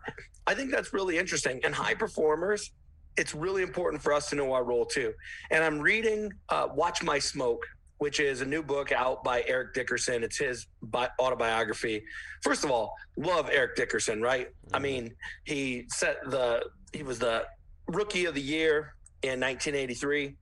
I 0.47 0.53
think 0.53 0.71
that's 0.71 0.93
really 0.93 1.17
interesting. 1.17 1.61
And 1.63 1.73
high 1.73 1.93
performers, 1.93 2.71
it's 3.15 3.33
really 3.33 3.63
important 3.63 4.03
for 4.03 4.11
us 4.11 4.29
to 4.31 4.35
know 4.35 4.51
our 4.51 4.63
role 4.65 4.85
too. 4.85 5.13
And 5.49 5.63
I'm 5.63 5.79
reading 5.79 6.31
uh, 6.49 6.67
Watch 6.73 7.01
My 7.03 7.19
Smoke, 7.19 7.65
which 7.99 8.19
is 8.19 8.41
a 8.41 8.45
new 8.45 8.61
book 8.61 8.91
out 8.91 9.23
by 9.23 9.43
Eric 9.47 9.73
Dickerson. 9.73 10.23
It's 10.23 10.37
his 10.37 10.67
bi- 10.81 11.09
autobiography. 11.19 12.03
First 12.43 12.65
of 12.65 12.71
all, 12.71 12.93
love 13.15 13.49
Eric 13.51 13.75
Dickerson, 13.77 14.21
right? 14.21 14.49
I 14.73 14.79
Mhm. 14.79 14.81
mean, 14.81 15.15
he 15.45 15.85
set 15.87 16.17
the 16.29 16.65
he 16.91 17.03
was 17.03 17.19
the 17.19 17.45
rookie 17.87 18.25
of 18.25 18.35
the 18.35 18.41
year 18.41 18.95
in 19.21 19.39
1983. 19.39 20.35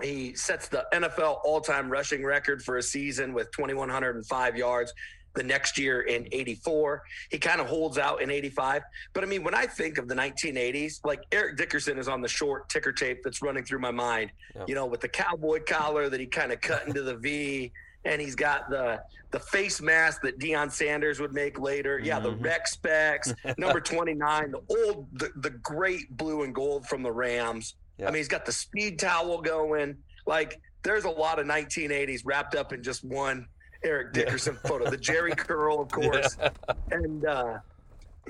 He 0.00 0.34
sets 0.34 0.68
the 0.68 0.86
NFL 0.92 1.40
all-time 1.44 1.90
rushing 1.90 2.24
record 2.24 2.62
for 2.62 2.78
a 2.78 2.82
season 2.82 3.34
with 3.34 3.50
2105 3.52 4.56
yards. 4.56 4.92
The 5.34 5.42
next 5.42 5.78
year 5.78 6.02
in 6.02 6.28
84, 6.30 7.02
he 7.30 7.38
kind 7.38 7.58
of 7.60 7.66
holds 7.66 7.96
out 7.96 8.20
in 8.20 8.30
85. 8.30 8.82
But 9.14 9.24
I 9.24 9.26
mean, 9.26 9.42
when 9.42 9.54
I 9.54 9.64
think 9.66 9.96
of 9.96 10.06
the 10.06 10.14
1980s, 10.14 11.00
like 11.04 11.22
Eric 11.32 11.56
Dickerson 11.56 11.96
is 11.98 12.06
on 12.06 12.20
the 12.20 12.28
short 12.28 12.68
ticker 12.68 12.92
tape 12.92 13.22
that's 13.24 13.40
running 13.40 13.64
through 13.64 13.78
my 13.78 13.90
mind. 13.90 14.30
Yeah. 14.54 14.64
You 14.68 14.74
know, 14.74 14.84
with 14.84 15.00
the 15.00 15.08
cowboy 15.08 15.60
collar 15.66 16.10
that 16.10 16.20
he 16.20 16.26
kind 16.26 16.52
of 16.52 16.60
cut 16.60 16.86
into 16.86 17.02
the 17.02 17.16
V, 17.16 17.72
and 18.04 18.20
he's 18.20 18.34
got 18.34 18.68
the 18.68 19.00
the 19.30 19.40
face 19.40 19.80
mask 19.80 20.20
that 20.20 20.38
Deion 20.38 20.70
Sanders 20.70 21.18
would 21.18 21.32
make 21.32 21.58
later. 21.58 21.98
Yeah, 21.98 22.20
the 22.20 22.32
Mhm. 22.32 22.44
rec 22.44 22.66
specs, 22.68 23.32
number 23.56 23.80
29, 23.80 24.50
the 24.50 24.60
old, 24.68 25.06
the, 25.18 25.30
the 25.36 25.48
great 25.48 26.14
blue 26.14 26.42
and 26.42 26.54
gold 26.54 26.86
from 26.86 27.02
the 27.02 27.10
Rams. 27.12 27.76
Yeah. 27.98 28.06
I 28.08 28.10
mean, 28.10 28.18
he's 28.18 28.28
got 28.28 28.44
the 28.46 28.52
speed 28.52 28.98
towel 28.98 29.40
going. 29.40 29.96
Like, 30.26 30.60
there's 30.82 31.04
a 31.04 31.10
lot 31.10 31.38
of 31.38 31.46
1980s 31.46 32.22
wrapped 32.24 32.54
up 32.54 32.72
in 32.72 32.82
just 32.82 33.04
one 33.04 33.46
Eric 33.84 34.08
Yeah. 34.16 34.24
Dickerson 34.24 34.56
photo. 34.64 34.90
The 34.90 34.98
Jheri 34.98 35.36
curl, 35.36 35.80
of 35.80 35.88
course 35.90 36.36
Yeah. 36.40 36.50
and 36.90 37.24
uh, 37.24 37.58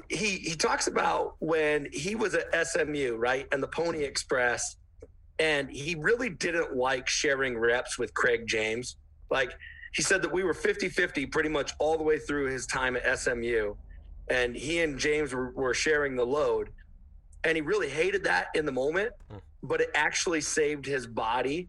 he 0.09 0.39
he 0.39 0.55
talks 0.55 0.87
about 0.87 1.37
when 1.41 1.89
he 1.93 2.15
was 2.15 2.35
at 2.35 2.67
SMU, 2.67 3.17
right, 3.17 3.47
and 3.53 3.63
the 3.63 3.69
Pony 3.69 4.05
Express, 4.05 4.77
and 5.39 5.71
he 5.71 5.95
really 5.95 6.31
didn't 6.31 6.75
like 6.77 7.09
sharing 7.09 7.59
reps 7.59 7.99
with 7.99 8.13
Craig 8.15 8.47
James. 8.47 8.97
Like 9.31 9.53
he 9.93 10.03
said 10.03 10.23
that 10.23 10.33
we 10.33 10.43
were 10.43 10.55
50-50 10.55 11.31
pretty 11.31 11.51
much 11.51 11.73
all 11.79 11.99
the 11.99 12.03
way 12.03 12.19
through 12.19 12.47
his 12.47 12.67
time 12.67 12.97
at 12.97 13.19
SMU, 13.19 13.75
and 14.29 14.57
he 14.57 14.81
and 14.81 14.99
James 14.99 15.35
were, 15.35 15.51
were 15.51 15.75
sharing 15.75 16.17
the 16.17 16.25
load, 16.25 16.71
and 17.45 17.55
he 17.57 17.61
really 17.61 17.91
hated 17.91 18.25
that 18.25 18.47
in 18.55 18.65
the 18.65 18.73
moment, 18.73 19.13
Hmm. 19.31 19.37
But 19.63 19.81
it 19.81 19.91
actually 19.95 20.41
saved 20.41 20.87
his 20.87 21.07
body 21.07 21.69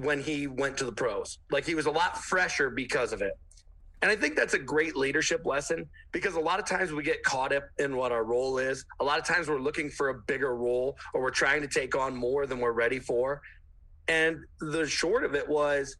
when 0.00 0.20
he 0.20 0.46
went 0.46 0.76
to 0.78 0.84
the 0.84 0.92
pros. 0.92 1.38
Like 1.50 1.64
he 1.64 1.74
was 1.74 1.86
a 1.86 1.90
lot 1.90 2.18
fresher 2.18 2.70
because 2.70 3.12
of 3.12 3.22
it. 3.22 3.32
And 4.02 4.10
I 4.10 4.16
think 4.16 4.34
that's 4.34 4.54
a 4.54 4.58
great 4.58 4.96
leadership 4.96 5.44
lesson 5.44 5.86
because 6.10 6.34
a 6.34 6.40
lot 6.40 6.58
of 6.58 6.64
times 6.64 6.90
we 6.90 7.02
get 7.02 7.22
caught 7.22 7.52
up 7.52 7.64
in 7.78 7.96
what 7.96 8.12
our 8.12 8.24
role 8.24 8.56
is. 8.56 8.84
A 9.00 9.04
lot 9.04 9.18
of 9.18 9.26
times 9.26 9.48
we're 9.48 9.60
looking 9.60 9.90
for 9.90 10.08
a 10.08 10.14
bigger 10.14 10.56
role 10.56 10.96
or 11.12 11.20
we're 11.20 11.30
trying 11.30 11.60
to 11.60 11.68
take 11.68 11.94
on 11.94 12.16
more 12.16 12.46
than 12.46 12.60
we're 12.60 12.72
ready 12.72 12.98
for. 12.98 13.42
And 14.08 14.38
the 14.60 14.86
short 14.86 15.22
of 15.24 15.34
it 15.34 15.46
was, 15.46 15.96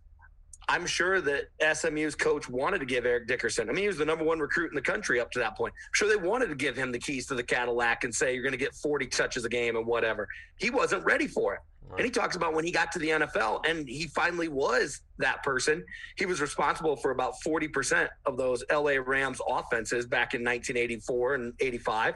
I'm 0.69 0.87
sure 0.87 1.21
that 1.21 1.49
SMU's 1.75 2.15
coach 2.15 2.49
wanted 2.49 2.79
to 2.79 2.87
give 2.87 3.05
Eric 3.05 3.27
Dickerson. 3.27 3.69
I 3.69 3.73
mean, 3.73 3.83
he 3.83 3.89
was 3.89 3.99
the 3.99 4.05
number 4.05 4.25
one 4.25 4.39
recruit 4.39 4.71
in 4.71 4.75
the 4.75 4.83
country 4.83 5.21
up 5.21 5.31
to 5.33 5.39
that 5.41 5.57
point. 5.57 5.75
I'm 5.77 5.95
sure 5.95 6.09
they 6.09 6.17
wanted 6.17 6.49
to 6.49 6.55
give 6.55 6.77
him 6.77 6.93
the 6.93 6.99
keys 6.99 7.27
to 7.27 7.35
the 7.35 7.43
Cadillac 7.43 8.05
and 8.05 8.15
say, 8.15 8.35
you're 8.35 8.43
going 8.43 8.53
to 8.53 8.59
get 8.59 8.75
40 8.75 9.07
touches 9.07 9.45
a 9.45 9.49
game 9.49 9.77
and 9.77 9.87
whatever. 9.87 10.29
He 10.59 10.71
wasn't 10.71 11.05
ready 11.05 11.27
for 11.27 11.55
it. 11.55 11.61
And 11.97 12.05
he 12.05 12.11
talks 12.11 12.37
about 12.37 12.55
when 12.55 12.65
he 12.65 12.71
got 12.71 12.93
to 12.93 12.99
the 13.01 13.09
NFL 13.09 13.69
and 13.69 13.89
he 13.89 14.07
finally 14.07 14.47
was 14.49 15.01
that 15.19 15.43
person. 15.43 15.85
He 16.17 16.25
was 16.25 16.41
responsible 16.41 16.97
for 16.97 17.11
about 17.11 17.35
40% 17.45 18.09
of 18.27 18.37
those 18.37 18.63
LA 18.71 18.93
Rams 19.05 19.41
offenses 19.49 20.07
back 20.07 20.35
in 20.35 20.41
1984 20.41 21.35
and 21.35 21.53
85. 21.59 22.15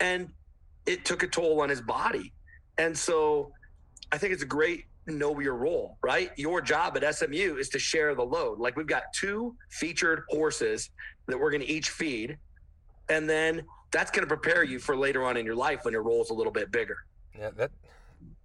And 0.00 0.28
it 0.84 1.04
took 1.04 1.22
a 1.22 1.26
toll 1.26 1.62
on 1.62 1.70
his 1.70 1.80
body. 1.80 2.32
And 2.76 2.96
so 2.96 3.52
I 4.12 4.18
think 4.18 4.34
it's 4.34 4.42
a 4.42 4.46
great 4.46 4.84
know 5.08 5.38
your 5.40 5.56
role, 5.56 5.98
right? 6.02 6.30
Your 6.36 6.60
job 6.60 6.96
at 6.96 7.14
SMU 7.14 7.56
is 7.58 7.68
to 7.70 7.78
share 7.78 8.14
the 8.14 8.24
load. 8.24 8.58
Like 8.58 8.76
we've 8.76 8.86
got 8.86 9.04
two 9.12 9.56
featured 9.70 10.22
horses 10.28 10.90
that 11.26 11.38
we're 11.38 11.50
going 11.50 11.62
to 11.62 11.70
each 11.70 11.90
feed. 11.90 12.38
And 13.08 13.28
then 13.28 13.62
that's 13.90 14.10
going 14.10 14.22
to 14.22 14.28
prepare 14.28 14.64
you 14.64 14.78
for 14.78 14.96
later 14.96 15.24
on 15.24 15.36
in 15.36 15.46
your 15.46 15.54
life 15.56 15.84
when 15.84 15.92
your 15.92 16.02
role 16.02 16.22
is 16.22 16.30
a 16.30 16.34
little 16.34 16.52
bit 16.52 16.70
bigger. 16.70 16.98
Yeah, 17.38 17.50
that 17.56 17.70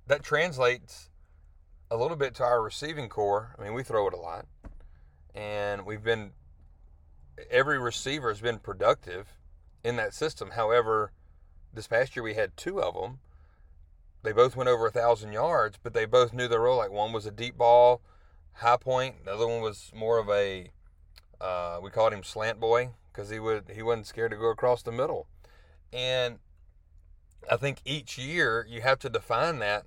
that 0.08 0.24
translates 0.24 1.10
a 1.90 1.98
little 1.98 2.18
bit 2.18 2.36
to 2.36 2.44
our 2.44 2.62
receiving 2.62 3.10
corps. 3.10 3.56
I 3.58 3.64
mean, 3.64 3.74
we 3.74 3.84
throw 3.84 4.08
it 4.08 4.14
a 4.14 4.18
lot, 4.18 4.46
and 5.34 5.86
we've 5.86 6.04
been 6.04 6.32
every 7.50 7.80
receiver 7.80 8.30
has 8.30 8.42
been 8.42 8.60
productive 8.60 9.28
in 9.84 9.96
that 9.98 10.14
system. 10.14 10.52
However, 10.52 11.12
this 11.74 11.88
past 11.88 12.16
year 12.16 12.24
we 12.24 12.36
had 12.36 12.56
two 12.56 12.82
of 12.82 12.94
them. 12.94 13.20
They 14.24 14.32
both 14.32 14.56
went 14.56 14.70
over 14.70 14.88
a 14.88 14.92
thousand 14.92 15.34
yards, 15.34 15.78
but 15.82 15.94
they 15.94 16.06
both 16.06 16.34
knew 16.34 16.48
their 16.48 16.62
role. 16.62 16.78
Like 16.78 16.92
one 16.92 17.12
was 17.12 17.26
a 17.26 17.32
deep 17.32 17.58
ball, 17.58 18.02
high 18.54 18.78
point. 18.78 19.26
The 19.26 19.34
other 19.34 19.48
one 19.48 19.62
was 19.62 19.92
more 19.94 20.18
of 20.18 20.30
a 20.30 20.70
uh, 21.42 21.80
we 21.84 21.90
called 21.90 22.14
him 22.14 22.24
slant 22.24 22.60
boy 22.60 22.92
because 23.12 23.30
he 23.30 23.40
would 23.40 23.72
he 23.74 23.82
wasn't 23.82 24.08
scared 24.08 24.32
to 24.32 24.38
go 24.38 24.50
across 24.50 24.82
the 24.82 24.92
middle, 24.92 25.28
and 25.92 26.40
I 27.52 27.58
think 27.58 27.80
each 27.84 28.18
year 28.18 28.66
you 28.70 28.82
have 28.82 29.00
to 29.00 29.10
define 29.10 29.60
that 29.60 29.84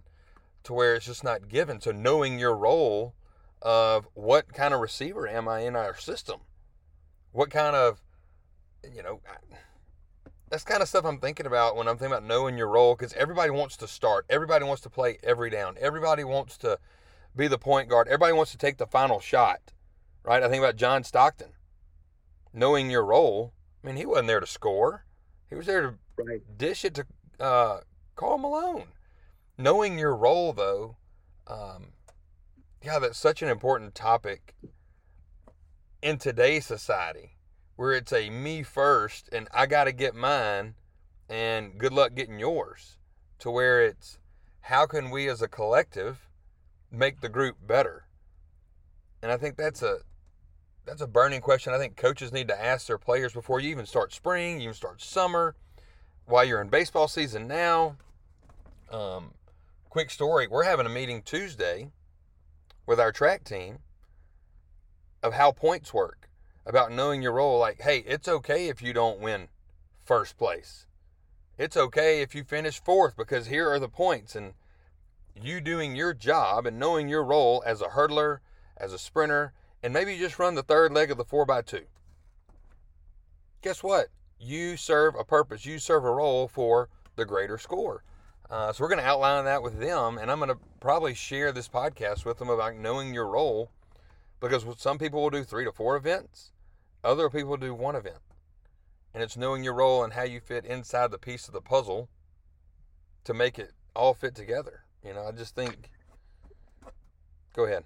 to 0.64 0.74
where 0.74 0.94
it's 0.94 1.06
just 1.06 1.24
not 1.24 1.48
given. 1.48 1.80
So 1.80 1.92
knowing 1.92 2.38
your 2.38 2.54
role 2.54 3.14
of 3.62 4.06
what 4.14 4.52
kind 4.52 4.74
of 4.74 4.80
receiver 4.80 5.26
am 5.26 5.48
I 5.48 5.60
in 5.60 5.74
our 5.74 5.96
system? 5.96 6.40
What 7.32 7.50
kind 7.50 7.74
of, 7.74 8.02
you 8.92 9.02
know, 9.02 9.20
that's 10.48 10.64
kind 10.64 10.82
of 10.82 10.88
stuff 10.88 11.04
I'm 11.04 11.18
thinking 11.18 11.46
about 11.46 11.76
when 11.76 11.88
I'm 11.88 11.96
thinking 11.96 12.16
about 12.16 12.24
knowing 12.24 12.56
your 12.56 12.68
role 12.68 12.94
because 12.94 13.12
everybody 13.14 13.50
wants 13.50 13.76
to 13.78 13.88
start. 13.88 14.26
Everybody 14.30 14.64
wants 14.64 14.82
to 14.82 14.90
play 14.90 15.18
every 15.22 15.50
down. 15.50 15.76
Everybody 15.80 16.24
wants 16.24 16.56
to 16.58 16.78
be 17.34 17.48
the 17.48 17.58
point 17.58 17.88
guard. 17.88 18.06
Everybody 18.06 18.32
wants 18.32 18.52
to 18.52 18.58
take 18.58 18.78
the 18.78 18.86
final 18.86 19.20
shot, 19.20 19.72
right? 20.22 20.42
I 20.42 20.48
think 20.48 20.62
about 20.62 20.76
John 20.76 21.02
Stockton. 21.04 21.52
Knowing 22.52 22.90
your 22.90 23.04
role, 23.04 23.52
I 23.82 23.88
mean, 23.88 23.96
he 23.96 24.06
wasn't 24.06 24.28
there 24.28 24.40
to 24.40 24.46
score. 24.46 25.04
He 25.48 25.54
was 25.54 25.66
there 25.66 25.82
to 25.82 25.94
Right. 26.18 26.40
dish 26.56 26.82
it 26.86 26.94
to 26.94 27.06
uh, 27.38 27.80
Karl 28.14 28.38
Malone. 28.38 28.88
Knowing 29.58 29.98
your 29.98 30.16
role, 30.16 30.54
though, 30.54 30.96
um, 31.46 31.88
yeah, 32.82 32.98
that's 32.98 33.18
such 33.18 33.42
an 33.42 33.48
important 33.50 33.94
topic 33.94 34.54
in 36.00 36.16
today's 36.16 36.64
society 36.64 37.35
where 37.76 37.92
it's 37.92 38.12
a 38.12 38.30
me 38.30 38.62
first 38.62 39.28
and 39.32 39.48
I 39.52 39.66
got 39.66 39.84
to 39.84 39.92
get 39.92 40.14
mine 40.14 40.74
and 41.28 41.78
good 41.78 41.92
luck 41.92 42.14
getting 42.14 42.38
yours 42.38 42.98
to 43.38 43.50
where 43.50 43.84
it's 43.84 44.18
how 44.62 44.86
can 44.86 45.10
we 45.10 45.28
as 45.28 45.42
a 45.42 45.48
collective 45.48 46.28
make 46.90 47.20
the 47.20 47.28
group 47.28 47.56
better? 47.64 48.06
And 49.22 49.30
I 49.30 49.36
think 49.36 49.56
that's 49.56 49.82
a 49.82 49.98
that's 50.84 51.02
a 51.02 51.06
burning 51.06 51.40
question 51.40 51.72
I 51.72 51.78
think 51.78 51.96
coaches 51.96 52.32
need 52.32 52.48
to 52.48 52.64
ask 52.64 52.86
their 52.86 52.98
players 52.98 53.32
before 53.32 53.60
you 53.60 53.70
even 53.70 53.86
start 53.86 54.12
spring, 54.12 54.58
you 54.58 54.64
even 54.64 54.74
start 54.74 55.02
summer, 55.02 55.56
while 56.26 56.44
you're 56.44 56.60
in 56.60 56.68
baseball 56.68 57.08
season 57.08 57.48
now. 57.48 57.96
Um, 58.90 59.32
quick 59.90 60.10
story 60.10 60.46
we're 60.46 60.62
having 60.62 60.86
a 60.86 60.90
meeting 60.90 61.22
Tuesday 61.22 61.90
with 62.86 63.00
our 63.00 63.10
track 63.10 63.42
team 63.42 63.78
of 65.22 65.32
how 65.32 65.50
points 65.50 65.92
work, 65.92 66.25
about 66.66 66.92
knowing 66.92 67.22
your 67.22 67.32
role. 67.32 67.58
Like, 67.58 67.80
hey, 67.80 67.98
it's 68.06 68.28
okay 68.28 68.68
if 68.68 68.82
you 68.82 68.92
don't 68.92 69.20
win 69.20 69.48
first 70.04 70.36
place. 70.36 70.86
It's 71.56 71.76
okay 71.76 72.20
if 72.20 72.34
you 72.34 72.44
finish 72.44 72.82
fourth 72.82 73.16
because 73.16 73.46
here 73.46 73.70
are 73.70 73.78
the 73.78 73.88
points. 73.88 74.36
And 74.36 74.52
you 75.40 75.60
doing 75.60 75.96
your 75.96 76.12
job 76.12 76.66
and 76.66 76.78
knowing 76.78 77.08
your 77.08 77.24
role 77.24 77.62
as 77.64 77.80
a 77.80 77.88
hurdler, 77.88 78.38
as 78.76 78.92
a 78.92 78.98
sprinter, 78.98 79.52
and 79.82 79.92
maybe 79.92 80.14
you 80.14 80.18
just 80.18 80.38
run 80.38 80.54
the 80.54 80.62
third 80.62 80.92
leg 80.92 81.10
of 81.10 81.16
the 81.16 81.24
4x2. 81.24 81.82
Guess 83.62 83.82
what? 83.82 84.08
You 84.38 84.76
serve 84.76 85.14
a 85.18 85.24
purpose, 85.24 85.64
you 85.64 85.78
serve 85.78 86.04
a 86.04 86.10
role 86.10 86.48
for 86.48 86.88
the 87.16 87.24
greater 87.24 87.58
score. 87.58 88.02
Uh, 88.50 88.72
so 88.72 88.84
we're 88.84 88.88
going 88.88 89.00
to 89.00 89.06
outline 89.06 89.44
that 89.44 89.62
with 89.62 89.80
them, 89.80 90.18
and 90.18 90.30
I'm 90.30 90.38
going 90.38 90.50
to 90.50 90.58
probably 90.78 91.14
share 91.14 91.52
this 91.52 91.68
podcast 91.68 92.24
with 92.24 92.38
them 92.38 92.48
about 92.48 92.76
knowing 92.76 93.12
your 93.12 93.26
role 93.26 93.70
because 94.40 94.64
some 94.78 94.98
people 94.98 95.22
will 95.22 95.30
do 95.30 95.42
three 95.42 95.64
to 95.64 95.72
four 95.72 95.96
events, 95.96 96.52
other 97.06 97.30
people 97.30 97.56
do 97.56 97.74
one 97.74 97.96
event. 97.96 98.18
And 99.14 99.22
it's 99.22 99.36
knowing 99.36 99.64
your 99.64 99.74
role 99.74 100.04
and 100.04 100.12
how 100.12 100.24
you 100.24 100.40
fit 100.40 100.66
inside 100.66 101.10
the 101.10 101.18
piece 101.18 101.46
of 101.46 101.54
the 101.54 101.60
puzzle 101.60 102.10
to 103.24 103.32
make 103.32 103.58
it 103.58 103.72
all 103.94 104.12
fit 104.12 104.34
together. 104.34 104.84
You 105.02 105.14
know, 105.14 105.24
I 105.24 105.32
just 105.32 105.54
think. 105.54 105.90
Go 107.54 107.64
ahead. 107.64 107.84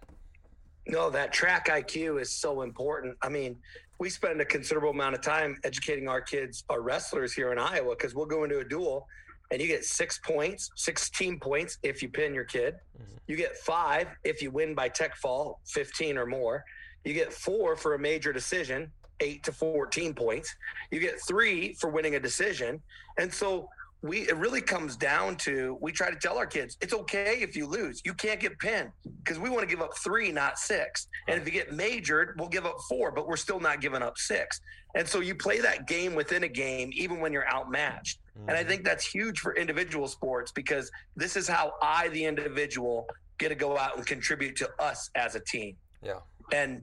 No, 0.88 1.10
that 1.10 1.32
track 1.32 1.68
IQ 1.68 2.20
is 2.20 2.32
so 2.32 2.62
important. 2.62 3.16
I 3.22 3.28
mean, 3.28 3.56
we 4.00 4.10
spend 4.10 4.40
a 4.40 4.44
considerable 4.44 4.90
amount 4.90 5.14
of 5.14 5.20
time 5.20 5.56
educating 5.62 6.08
our 6.08 6.20
kids, 6.20 6.64
our 6.68 6.80
wrestlers 6.80 7.32
here 7.32 7.52
in 7.52 7.58
Iowa, 7.58 7.94
because 7.94 8.14
we'll 8.14 8.26
go 8.26 8.42
into 8.42 8.58
a 8.58 8.64
duel 8.64 9.06
and 9.52 9.60
you 9.60 9.68
get 9.68 9.84
six 9.84 10.18
points, 10.18 10.70
16 10.76 11.38
points 11.38 11.78
if 11.82 12.02
you 12.02 12.08
pin 12.08 12.34
your 12.34 12.44
kid. 12.44 12.74
Mhm. 12.98 13.18
You 13.26 13.36
get 13.36 13.56
five 13.58 14.08
if 14.24 14.42
you 14.42 14.50
win 14.50 14.74
by 14.74 14.88
tech 14.88 15.14
fall, 15.16 15.60
15 15.66 16.16
or 16.18 16.26
more. 16.26 16.64
You 17.04 17.14
get 17.14 17.32
four 17.32 17.76
for 17.76 17.94
a 17.94 17.98
major 17.98 18.32
decision, 18.32 18.92
eight 19.20 19.42
to 19.44 19.52
14 19.52 20.14
points. 20.14 20.54
You 20.90 21.00
get 21.00 21.20
three 21.20 21.74
for 21.74 21.90
winning 21.90 22.14
a 22.14 22.20
decision. 22.20 22.80
And 23.18 23.32
so 23.32 23.68
we 24.02 24.20
it 24.20 24.36
really 24.36 24.62
comes 24.62 24.96
down 24.96 25.36
to 25.36 25.76
we 25.80 25.92
try 25.92 26.10
to 26.10 26.16
tell 26.16 26.38
our 26.38 26.46
kids 26.46 26.78
it's 26.80 26.94
okay 26.94 27.42
if 27.42 27.54
you 27.54 27.66
lose. 27.66 28.00
You 28.04 28.14
can't 28.14 28.40
get 28.40 28.58
pinned 28.58 28.90
because 29.22 29.38
we 29.38 29.50
want 29.50 29.62
to 29.62 29.66
give 29.66 29.82
up 29.82 29.96
three, 29.98 30.32
not 30.32 30.58
six. 30.58 31.06
And 31.28 31.40
if 31.40 31.46
you 31.46 31.52
get 31.52 31.72
majored, 31.72 32.34
we'll 32.38 32.48
give 32.48 32.64
up 32.64 32.78
four, 32.88 33.10
but 33.10 33.28
we're 33.28 33.36
still 33.36 33.60
not 33.60 33.80
giving 33.80 34.02
up 34.02 34.16
six. 34.16 34.60
And 34.94 35.06
so 35.06 35.20
you 35.20 35.34
play 35.34 35.60
that 35.60 35.86
game 35.86 36.14
within 36.14 36.44
a 36.44 36.48
game, 36.48 36.90
even 36.94 37.20
when 37.20 37.32
you're 37.32 37.48
outmatched. 37.48 38.18
And 38.48 38.50
I 38.50 38.60
mm-hmm. 38.60 38.68
think 38.68 38.84
that's 38.84 39.06
huge 39.06 39.40
for 39.40 39.54
individual 39.54 40.08
sports 40.08 40.50
because 40.50 40.90
this 41.14 41.36
is 41.36 41.46
how 41.46 41.74
I, 41.82 42.08
the 42.08 42.24
individual, 42.24 43.06
get 43.38 43.50
to 43.50 43.54
go 43.54 43.76
out 43.76 43.96
and 43.96 44.06
contribute 44.06 44.56
to 44.56 44.70
us 44.78 45.10
as 45.14 45.34
a 45.34 45.40
team. 45.40 45.76
Yeah. 46.02 46.20
And 46.52 46.82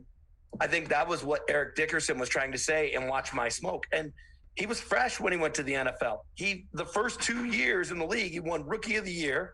I 0.60 0.68
think 0.68 0.89
that 0.89 1.08
was 1.08 1.24
what 1.24 1.42
Eric 1.50 1.75
Dickerson 1.75 2.18
was 2.18 2.30
trying 2.30 2.51
to 2.51 2.58
say 2.58 2.94
and 2.94 3.08
watch 3.08 3.34
my 3.34 3.50
smoke. 3.50 3.86
And 3.92 4.12
he 4.56 4.66
was 4.66 4.80
fresh 4.80 5.20
when 5.20 5.32
he 5.32 5.39
went 5.39 5.54
to 5.56 5.63
the 5.63 5.74
NFL. 5.74 6.20
He 6.36 6.66
the 6.74 6.86
first 6.86 7.22
two 7.22 7.46
years 7.46 7.92
in 7.92 8.00
the 8.00 8.06
league, 8.06 8.32
he 8.32 8.39
won 8.39 8.66
rookie 8.66 8.96
of 8.96 9.06
the 9.06 9.12
year. 9.12 9.54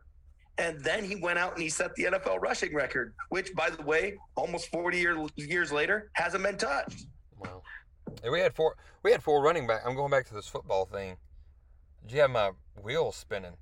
And 0.58 0.80
then 0.84 1.04
he 1.04 1.16
went 1.16 1.40
out 1.40 1.54
and 1.54 1.64
he 1.64 1.70
set 1.70 1.96
the 1.96 2.04
NFL 2.04 2.40
rushing 2.40 2.76
record, 2.76 3.16
which 3.30 3.54
by 3.56 3.72
the 3.72 3.82
way, 3.82 4.18
almost 4.36 4.70
40 4.70 4.98
year, 4.98 5.28
years 5.36 5.72
later, 5.72 6.12
hasn't 6.14 6.44
been 6.44 6.58
touched. 6.58 7.08
Wow. 7.40 7.64
And 8.24 8.32
we 8.32 8.40
had 8.40 8.54
four. 8.54 8.76
We 9.02 9.12
had 9.12 9.24
four 9.24 9.42
running 9.42 9.68
back. 9.68 9.82
I'm 9.86 9.96
going 9.96 10.12
back 10.12 10.28
to 10.28 10.34
this 10.34 10.48
football 10.48 10.86
thing. 10.86 11.18
Did 12.06 12.16
you 12.16 12.22
have 12.22 12.32
my 12.32 12.52
wheels 12.82 13.16
spinning? 13.16 13.58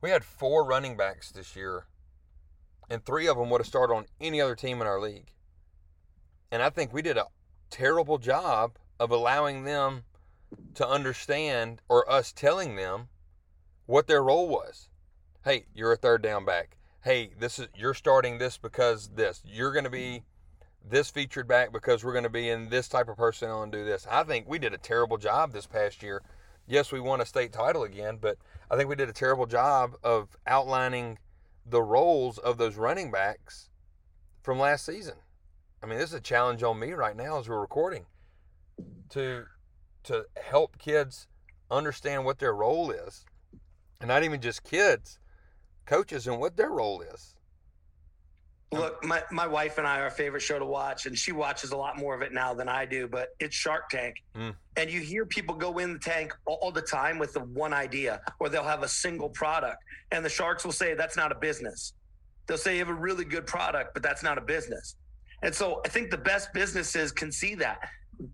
We 0.00 0.10
had 0.10 0.24
four 0.24 0.64
running 0.64 0.96
backs 0.96 1.32
this 1.32 1.56
year, 1.56 1.86
and 2.90 3.04
three 3.04 3.26
of 3.26 3.38
them 3.38 3.50
would 3.50 3.60
have 3.60 3.66
started 3.66 3.94
on 3.94 4.04
any 4.20 4.40
other 4.40 4.54
team 4.54 4.80
in 4.80 4.86
our 4.86 5.00
league. 5.00 5.32
And 6.54 6.62
I 6.62 6.70
think 6.70 6.92
we 6.92 7.02
did 7.02 7.16
a 7.16 7.26
terrible 7.68 8.18
job 8.18 8.78
of 9.00 9.10
allowing 9.10 9.64
them 9.64 10.04
to 10.74 10.86
understand 10.86 11.82
or 11.88 12.08
us 12.08 12.30
telling 12.30 12.76
them 12.76 13.08
what 13.86 14.06
their 14.06 14.22
role 14.22 14.46
was. 14.46 14.88
Hey, 15.44 15.64
you're 15.74 15.90
a 15.90 15.96
third 15.96 16.22
down 16.22 16.44
back. 16.44 16.76
Hey, 17.02 17.32
this 17.40 17.58
is 17.58 17.66
you're 17.74 17.92
starting 17.92 18.38
this 18.38 18.56
because 18.56 19.08
this. 19.16 19.42
You're 19.44 19.72
going 19.72 19.82
to 19.82 19.90
be 19.90 20.22
this 20.88 21.10
featured 21.10 21.48
back 21.48 21.72
because 21.72 22.04
we're 22.04 22.12
going 22.12 22.22
to 22.22 22.30
be 22.30 22.48
in 22.48 22.68
this 22.68 22.86
type 22.86 23.08
of 23.08 23.16
personnel 23.16 23.64
and 23.64 23.72
do 23.72 23.84
this. 23.84 24.06
I 24.08 24.22
think 24.22 24.48
we 24.48 24.60
did 24.60 24.72
a 24.72 24.78
terrible 24.78 25.18
job 25.18 25.52
this 25.52 25.66
past 25.66 26.04
year. 26.04 26.22
Yes, 26.68 26.92
we 26.92 27.00
won 27.00 27.20
a 27.20 27.26
state 27.26 27.52
title 27.52 27.82
again, 27.82 28.18
but 28.20 28.38
I 28.70 28.76
think 28.76 28.88
we 28.88 28.94
did 28.94 29.08
a 29.08 29.12
terrible 29.12 29.46
job 29.46 29.96
of 30.04 30.36
outlining 30.46 31.18
the 31.66 31.82
roles 31.82 32.38
of 32.38 32.58
those 32.58 32.76
running 32.76 33.10
backs 33.10 33.70
from 34.40 34.60
last 34.60 34.86
season. 34.86 35.16
I 35.84 35.86
mean, 35.86 35.98
this 35.98 36.08
is 36.08 36.14
a 36.14 36.20
challenge 36.20 36.62
on 36.62 36.78
me 36.78 36.92
right 36.94 37.14
now 37.14 37.38
as 37.38 37.46
we're 37.46 37.60
recording 37.60 38.06
to 39.10 39.44
to 40.04 40.24
help 40.42 40.78
kids 40.78 41.26
understand 41.70 42.24
what 42.24 42.38
their 42.38 42.54
role 42.54 42.90
is. 42.90 43.26
And 44.00 44.08
not 44.08 44.22
even 44.22 44.40
just 44.40 44.64
kids, 44.64 45.18
coaches 45.84 46.26
and 46.26 46.40
what 46.40 46.56
their 46.56 46.70
role 46.70 47.02
is. 47.02 47.36
Look, 48.72 49.04
my, 49.04 49.22
my 49.30 49.46
wife 49.46 49.76
and 49.76 49.86
I, 49.86 50.00
our 50.00 50.10
favorite 50.10 50.40
show 50.40 50.58
to 50.58 50.64
watch, 50.64 51.04
and 51.04 51.18
she 51.18 51.32
watches 51.32 51.72
a 51.72 51.76
lot 51.76 51.98
more 51.98 52.14
of 52.14 52.22
it 52.22 52.32
now 52.32 52.54
than 52.54 52.68
I 52.68 52.86
do, 52.86 53.06
but 53.06 53.28
it's 53.38 53.54
Shark 53.54 53.90
Tank. 53.90 54.16
Mm. 54.34 54.54
And 54.76 54.90
you 54.90 55.00
hear 55.00 55.26
people 55.26 55.54
go 55.54 55.78
in 55.78 55.92
the 55.92 55.98
tank 55.98 56.34
all 56.46 56.72
the 56.72 56.82
time 56.82 57.18
with 57.18 57.34
the 57.34 57.40
one 57.40 57.74
idea, 57.74 58.22
or 58.40 58.48
they'll 58.48 58.64
have 58.64 58.82
a 58.82 58.88
single 58.88 59.28
product. 59.28 59.84
And 60.12 60.24
the 60.24 60.30
sharks 60.30 60.64
will 60.64 60.72
say, 60.72 60.94
that's 60.94 61.16
not 61.16 61.30
a 61.30 61.36
business. 61.36 61.92
They'll 62.46 62.58
say, 62.58 62.74
you 62.74 62.78
have 62.80 62.88
a 62.88 62.94
really 62.94 63.24
good 63.24 63.46
product, 63.46 63.92
but 63.92 64.02
that's 64.02 64.22
not 64.22 64.38
a 64.38 64.42
business. 64.42 64.96
And 65.44 65.54
so 65.54 65.82
I 65.84 65.88
think 65.88 66.10
the 66.10 66.18
best 66.18 66.52
businesses 66.54 67.12
can 67.12 67.30
see 67.30 67.54
that. 67.56 67.78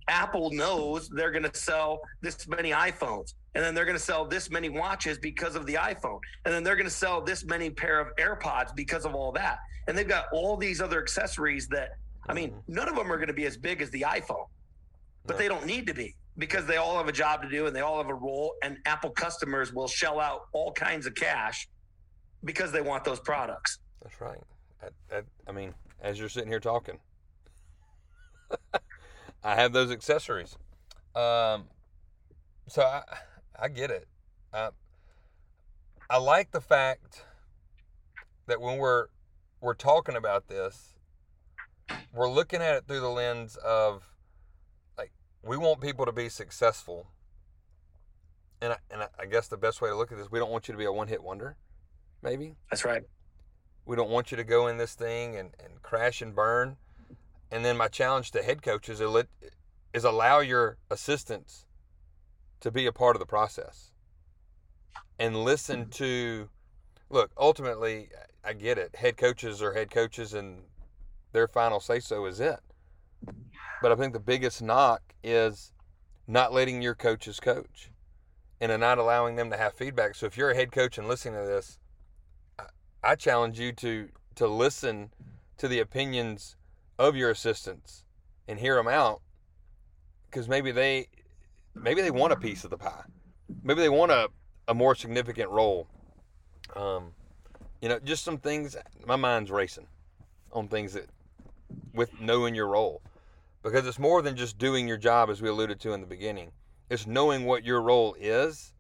Apple 0.09 0.51
knows 0.51 1.09
they're 1.09 1.33
going 1.33 1.43
to 1.43 1.55
sell 1.55 2.01
this 2.21 2.47
many 2.47 2.71
iPhones, 2.71 3.35
and 3.55 3.65
then 3.65 3.75
they're 3.75 3.85
going 3.85 3.97
to 3.97 4.03
sell 4.03 4.25
this 4.25 4.51
many 4.51 4.69
watches 4.69 5.19
because 5.19 5.57
of 5.57 5.67
the 5.67 5.75
iPhone, 5.75 6.21
and 6.45 6.55
then 6.55 6.63
they're 6.63 6.77
going 6.77 6.87
to 6.87 6.95
sell 6.95 7.21
this 7.21 7.45
many 7.45 7.69
pair 7.69 7.99
of 7.99 8.15
AirPods 8.17 8.75
because 8.77 9.05
of 9.05 9.15
all 9.15 9.33
that. 9.33 9.59
And 9.89 9.99
they've 9.99 10.07
got 10.07 10.27
all 10.33 10.57
these 10.57 10.81
other 10.81 11.03
accessories 11.03 11.67
that, 11.69 11.91
I 12.29 12.35
mean, 12.35 12.51
mm-hmm. 12.51 12.75
none 12.75 12.89
of 12.89 12.95
them 12.95 13.11
are 13.11 13.17
going 13.17 13.29
to 13.29 13.35
be 13.35 13.47
as 13.47 13.57
big 13.57 13.83
as 13.83 13.91
the 13.91 14.03
iPhone, 14.03 14.47
but 15.27 15.35
no. 15.35 15.39
they 15.39 15.49
don't 15.49 15.67
need 15.67 15.87
to 15.89 15.95
be 15.95 16.15
because 16.39 16.65
they 16.67 16.77
all 16.77 16.97
have 16.97 17.09
a 17.09 17.13
job 17.13 17.43
to 17.43 17.49
do 17.49 17.67
and 17.67 17.75
they 17.75 17.81
all 17.81 17.99
have 17.99 18.09
a 18.09 18.15
role. 18.15 18.55
And 18.63 18.79
Apple 18.87 19.11
customers 19.11 19.73
will 19.73 19.89
shell 19.89 20.21
out 20.21 20.43
all 20.53 20.73
kinds 20.73 21.07
of 21.07 21.15
cash 21.15 21.69
because 22.45 22.71
they 22.71 22.83
want 22.83 23.03
those 23.03 23.21
products. 23.21 23.79
That's 24.03 24.21
right. 24.21 24.39
I, 24.83 25.17
I, 25.17 25.23
I 25.49 25.53
mean, 25.53 25.75
as 26.01 26.19
you're 26.19 26.29
sitting 26.29 26.49
here 26.49 26.61
talking. 26.61 26.99
I 29.45 29.55
have 29.55 29.73
those 29.73 29.91
accessories. 29.91 30.57
Um, 31.15 31.65
so 32.69 32.83
I, 32.83 33.03
I 33.59 33.69
get 33.69 33.91
it. 33.91 34.07
Uh, 34.53 34.71
I 36.09 36.19
like 36.19 36.51
the 36.51 36.61
fact 36.61 37.25
that 38.47 38.61
when 38.61 38.79
we're 38.79 39.07
we're 39.61 39.75
talking 39.75 40.17
about 40.17 40.49
this, 40.49 40.95
we're 42.13 42.31
looking 42.31 42.61
at 42.61 42.75
it 42.77 42.85
through 42.87 43.01
the 43.01 43.09
lens 43.09 43.57
of 43.57 44.03
like 44.99 45.13
we 45.43 45.57
want 45.57 45.81
people 45.81 46.07
to 46.07 46.13
be 46.13 46.29
successful. 46.29 47.09
And 48.63 48.75
I, 48.75 48.77
and 48.91 49.09
I 49.19 49.25
guess 49.25 49.49
the 49.49 49.57
best 49.57 49.81
way 49.81 49.89
to 49.89 49.97
look 49.97 50.13
at 50.13 50.19
this, 50.19 50.31
we 50.31 50.39
don't 50.39 50.51
want 50.51 50.69
you 50.69 50.73
to 50.73 50.79
be 50.79 50.85
a 50.85 50.93
one 50.93 51.09
hit 51.09 51.23
wonder. 51.23 51.57
Maybe 52.23 52.57
that's 52.71 52.85
right. 52.85 53.03
We 53.87 53.97
don't 53.97 54.11
want 54.11 54.31
you 54.31 54.37
to 54.37 54.45
go 54.45 54.69
in 54.69 54.79
this 54.79 54.95
thing 54.95 55.37
and, 55.37 55.51
and 55.63 55.83
crash 55.83 56.23
and 56.23 56.35
burn. 56.35 56.77
And 57.51 57.65
then 57.65 57.77
my 57.77 57.89
challenge 57.89 58.31
to 58.33 58.43
head 58.43 58.63
coaches 58.63 59.01
is, 59.01 59.25
is 59.93 60.05
allow 60.05 60.41
your 60.41 60.77
assistants 60.91 61.67
to 62.61 62.71
be 62.71 62.87
a 62.87 62.93
part 62.93 63.17
of 63.17 63.21
the 63.21 63.27
process 63.27 63.91
and 65.21 65.37
listen 65.37 65.83
mm-hmm. 65.83 65.91
to 65.91 66.49
look 67.11 67.31
ultimately 67.39 68.09
i 68.45 68.53
get 68.53 68.79
it 68.79 68.95
head 68.97 69.17
coaches 69.17 69.63
are 69.63 69.75
head 69.75 69.91
coaches 69.91 70.35
and 70.35 70.63
their 71.33 71.49
final 71.49 71.81
say 71.81 72.01
so 72.01 72.25
is 72.27 72.41
it 72.41 72.61
but 73.83 73.93
i 73.93 73.95
think 73.95 74.13
the 74.13 74.21
biggest 74.21 74.63
knock 74.63 75.03
is 75.23 75.73
not 76.27 76.53
letting 76.53 76.83
your 76.83 76.95
coaches 76.95 77.41
coach 77.41 77.91
and 78.61 78.79
not 78.81 78.99
allowing 78.99 79.37
them 79.37 79.51
to 79.51 79.57
have 79.57 79.75
feedback 79.75 80.15
so 80.15 80.27
if 80.27 80.37
you're 80.37 80.51
a 80.51 80.57
head 80.57 80.73
coach 80.73 80.99
and 80.99 81.09
listening 81.09 81.35
to 81.35 81.47
this 81.47 81.79
i 83.03 83.15
challenge 83.15 83.59
you 83.59 83.73
to 83.73 84.09
to 84.35 84.47
listen 84.47 85.11
to 85.57 85.69
the 85.69 85.79
opinions 85.81 86.57
of 86.99 87.17
your 87.17 87.31
assistants 87.31 88.05
and 88.49 88.59
hear 88.59 88.75
them 88.77 88.89
out 88.89 89.21
because 90.31 90.49
maybe 90.49 90.73
they 90.73 91.09
maybe 91.75 92.03
they 92.03 92.11
want 92.11 92.33
a 92.33 92.37
piece 92.37 92.65
of 92.65 92.71
the 92.71 92.77
pie. 92.77 93.05
Maybe 93.63 93.81
they 93.81 93.89
want 93.89 94.13
a, 94.13 94.29
a 94.69 94.75
more 94.75 94.95
significant 94.95 95.51
role. 95.51 95.87
Um, 96.77 97.13
you 97.81 97.89
know 97.89 97.99
just 97.99 98.23
some 98.25 98.39
things 98.39 98.77
my 99.07 99.17
mind's 99.17 99.51
racing 99.51 99.87
on 100.53 100.69
things 100.69 100.93
that 100.93 101.07
with 101.95 102.21
knowing 102.21 102.55
your 102.55 102.69
role 102.69 103.03
because 103.63 103.87
it's 103.87 103.99
more 103.99 104.23
than 104.23 104.37
just 104.37 104.59
doing 104.59 104.87
your 104.87 104.97
job 104.97 105.31
as 105.31 105.43
we 105.43 105.49
alluded 105.49 105.81
to 105.81 105.93
in 105.93 106.01
the 106.01 106.07
beginning. 106.07 106.53
It's 106.91 107.07
knowing 107.07 107.45
what 107.45 107.65
your 107.65 107.83
role 107.83 108.15
is 108.19 108.73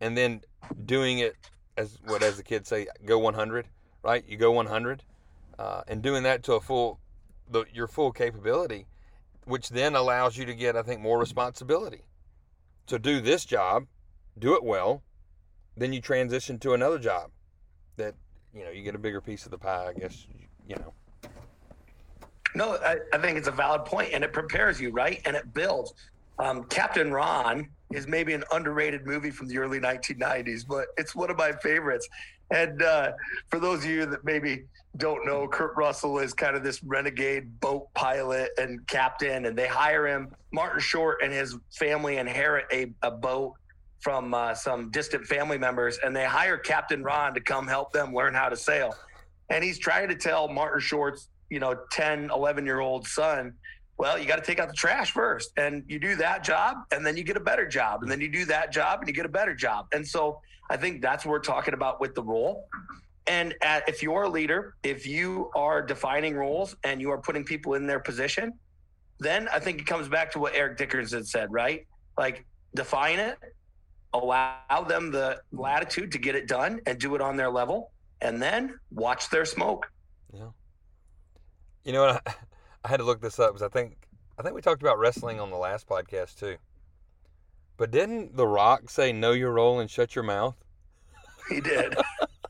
and 0.00 0.16
then 0.16 0.42
doing 0.84 1.18
it 1.18 1.34
as 1.76 1.98
what 2.04 2.22
as 2.22 2.36
the 2.36 2.42
kids 2.42 2.68
say 2.68 2.86
go 3.04 3.18
100 3.18 3.66
right 4.02 4.24
you 4.28 4.36
go 4.36 4.52
100 4.52 5.02
uh, 5.58 5.82
and 5.88 6.02
doing 6.02 6.22
that 6.22 6.42
to 6.42 6.54
a 6.54 6.60
full 6.60 7.00
the, 7.50 7.64
your 7.72 7.86
full 7.86 8.12
capability, 8.12 8.86
which 9.44 9.68
then 9.70 9.94
allows 9.94 10.36
you 10.36 10.44
to 10.46 10.54
get, 10.54 10.76
I 10.76 10.82
think, 10.82 11.00
more 11.00 11.18
responsibility. 11.18 12.02
So 12.86 12.98
do 12.98 13.20
this 13.20 13.44
job, 13.44 13.86
do 14.38 14.54
it 14.54 14.64
well, 14.64 15.02
then 15.76 15.92
you 15.92 16.00
transition 16.00 16.58
to 16.60 16.74
another 16.74 16.98
job 16.98 17.30
that, 17.96 18.14
you 18.54 18.64
know, 18.64 18.70
you 18.70 18.82
get 18.82 18.94
a 18.94 18.98
bigger 18.98 19.20
piece 19.20 19.44
of 19.44 19.50
the 19.50 19.58
pie, 19.58 19.88
I 19.88 19.98
guess, 19.98 20.26
you 20.68 20.76
know. 20.76 20.92
No, 22.54 22.76
I, 22.76 22.98
I 23.12 23.18
think 23.18 23.36
it's 23.36 23.48
a 23.48 23.52
valid 23.52 23.84
point 23.84 24.10
and 24.12 24.22
it 24.22 24.32
prepares 24.32 24.80
you, 24.80 24.90
right? 24.90 25.20
And 25.24 25.34
it 25.34 25.52
builds. 25.54 25.94
Um, 26.38 26.64
Captain 26.64 27.12
Ron 27.12 27.68
is 27.92 28.08
maybe 28.08 28.32
an 28.32 28.44
underrated 28.52 29.06
movie 29.06 29.30
from 29.30 29.46
the 29.46 29.58
early 29.58 29.78
1990s, 29.78 30.66
but 30.66 30.86
it's 30.96 31.14
one 31.14 31.30
of 31.30 31.36
my 31.36 31.52
favorites. 31.52 32.08
And 32.50 32.82
uh, 32.82 33.12
for 33.48 33.58
those 33.58 33.84
of 33.84 33.90
you 33.90 34.06
that 34.06 34.24
maybe 34.24 34.64
don't 34.96 35.24
know, 35.26 35.48
Kurt 35.48 35.76
Russell 35.76 36.18
is 36.18 36.32
kind 36.34 36.56
of 36.56 36.62
this 36.62 36.82
renegade 36.82 37.60
boat 37.60 37.92
pilot 37.94 38.50
and 38.58 38.86
captain, 38.86 39.46
and 39.46 39.56
they 39.56 39.66
hire 39.66 40.06
him. 40.06 40.34
Martin 40.52 40.80
Short 40.80 41.22
and 41.22 41.32
his 41.32 41.56
family 41.72 42.18
inherit 42.18 42.66
a, 42.72 42.92
a 43.02 43.10
boat 43.10 43.54
from 44.00 44.34
uh, 44.34 44.54
some 44.54 44.90
distant 44.90 45.26
family 45.26 45.56
members, 45.56 45.98
and 46.04 46.14
they 46.14 46.24
hire 46.26 46.58
Captain 46.58 47.02
Ron 47.02 47.34
to 47.34 47.40
come 47.40 47.66
help 47.66 47.92
them 47.92 48.14
learn 48.14 48.34
how 48.34 48.48
to 48.48 48.56
sail. 48.56 48.94
And 49.50 49.64
he's 49.64 49.78
trying 49.78 50.08
to 50.08 50.14
tell 50.14 50.48
Martin 50.48 50.80
Short's, 50.80 51.28
you 51.48 51.58
know, 51.58 51.74
10, 51.90 52.30
11 52.30 52.66
year 52.66 52.80
old 52.80 53.06
son, 53.06 53.54
well, 53.96 54.18
you 54.18 54.26
got 54.26 54.36
to 54.36 54.42
take 54.42 54.58
out 54.58 54.68
the 54.68 54.74
trash 54.74 55.12
first. 55.12 55.52
And 55.56 55.84
you 55.86 55.98
do 55.98 56.16
that 56.16 56.42
job, 56.44 56.78
and 56.92 57.06
then 57.06 57.16
you 57.16 57.22
get 57.22 57.36
a 57.36 57.40
better 57.40 57.66
job. 57.66 58.02
And 58.02 58.10
then 58.10 58.20
you 58.20 58.28
do 58.28 58.44
that 58.46 58.72
job, 58.72 59.00
and 59.00 59.08
you 59.08 59.14
get 59.14 59.26
a 59.26 59.30
better 59.30 59.54
job. 59.54 59.86
And 59.92 60.06
so 60.06 60.40
I 60.70 60.76
think 60.76 61.02
that's 61.02 61.24
what 61.24 61.32
we're 61.32 61.38
talking 61.40 61.74
about 61.74 62.00
with 62.00 62.14
the 62.14 62.22
role. 62.22 62.68
And 63.26 63.54
at, 63.62 63.88
if 63.88 64.02
you're 64.02 64.24
a 64.24 64.28
leader, 64.28 64.74
if 64.82 65.06
you 65.06 65.50
are 65.54 65.80
defining 65.80 66.34
roles 66.34 66.76
and 66.84 67.00
you 67.00 67.10
are 67.10 67.18
putting 67.18 67.44
people 67.44 67.74
in 67.74 67.86
their 67.86 68.00
position, 68.00 68.52
then 69.18 69.48
I 69.48 69.58
think 69.58 69.80
it 69.80 69.86
comes 69.86 70.08
back 70.08 70.30
to 70.32 70.38
what 70.38 70.54
Eric 70.54 70.76
Dickerson 70.76 71.24
said, 71.24 71.50
right? 71.50 71.86
Like 72.18 72.44
define 72.74 73.18
it, 73.18 73.38
allow 74.12 74.84
them 74.86 75.10
the 75.10 75.40
latitude 75.52 76.12
to 76.12 76.18
get 76.18 76.34
it 76.34 76.46
done 76.46 76.80
and 76.86 76.98
do 76.98 77.14
it 77.14 77.20
on 77.20 77.36
their 77.36 77.50
level, 77.50 77.92
and 78.20 78.42
then 78.42 78.78
watch 78.90 79.30
their 79.30 79.44
smoke. 79.44 79.90
Yeah. 80.32 80.48
You 81.84 81.92
know 81.92 82.06
what? 82.06 82.22
I, 82.26 82.34
I 82.84 82.88
had 82.88 82.98
to 82.98 83.04
look 83.04 83.20
this 83.20 83.38
up 83.38 83.50
because 83.54 83.62
I 83.62 83.68
think 83.68 83.96
I 84.38 84.42
think 84.42 84.54
we 84.54 84.60
talked 84.60 84.82
about 84.82 84.98
wrestling 84.98 85.40
on 85.40 85.50
the 85.50 85.56
last 85.56 85.88
podcast 85.88 86.38
too. 86.38 86.56
But 87.76 87.90
didn't 87.90 88.36
The 88.36 88.46
Rock 88.46 88.90
say 88.90 89.12
know 89.12 89.32
your 89.32 89.52
role 89.52 89.80
and 89.80 89.90
shut 89.90 90.14
your 90.14 90.24
mouth? 90.24 90.56
He 91.48 91.60
did. 91.60 91.96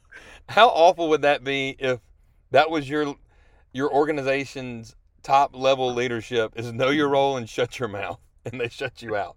How 0.49 0.69
awful 0.69 1.09
would 1.09 1.23
that 1.23 1.45
be 1.45 1.77
if 1.79 2.01
that 2.51 2.71
was 2.71 2.89
your 2.89 3.15
your 3.73 3.93
organization's 3.93 4.95
top 5.23 5.57
level 5.57 5.93
leadership 5.93 6.53
is 6.57 6.73
know 6.73 6.91
your 6.91 7.09
role 7.09 7.37
and 7.37 7.49
shut 7.49 7.79
your 7.79 7.89
mouth 7.89 8.21
and 8.45 8.61
they 8.61 8.69
shut 8.69 9.03
you 9.03 9.17
out. 9.17 9.37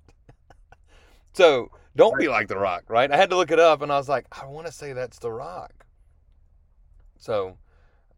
so 1.33 1.71
don't 1.95 2.17
be 2.19 2.27
like 2.27 2.47
The 2.47 2.57
Rock, 2.57 2.83
right? 2.89 3.11
I 3.11 3.17
had 3.17 3.29
to 3.31 3.37
look 3.37 3.51
it 3.51 3.59
up 3.59 3.81
and 3.81 3.91
I 3.91 3.97
was 3.97 4.09
like, 4.09 4.27
I 4.31 4.45
want 4.45 4.67
to 4.67 4.73
say 4.73 4.93
that's 4.93 5.17
The 5.17 5.31
Rock. 5.31 5.85
So, 7.17 7.57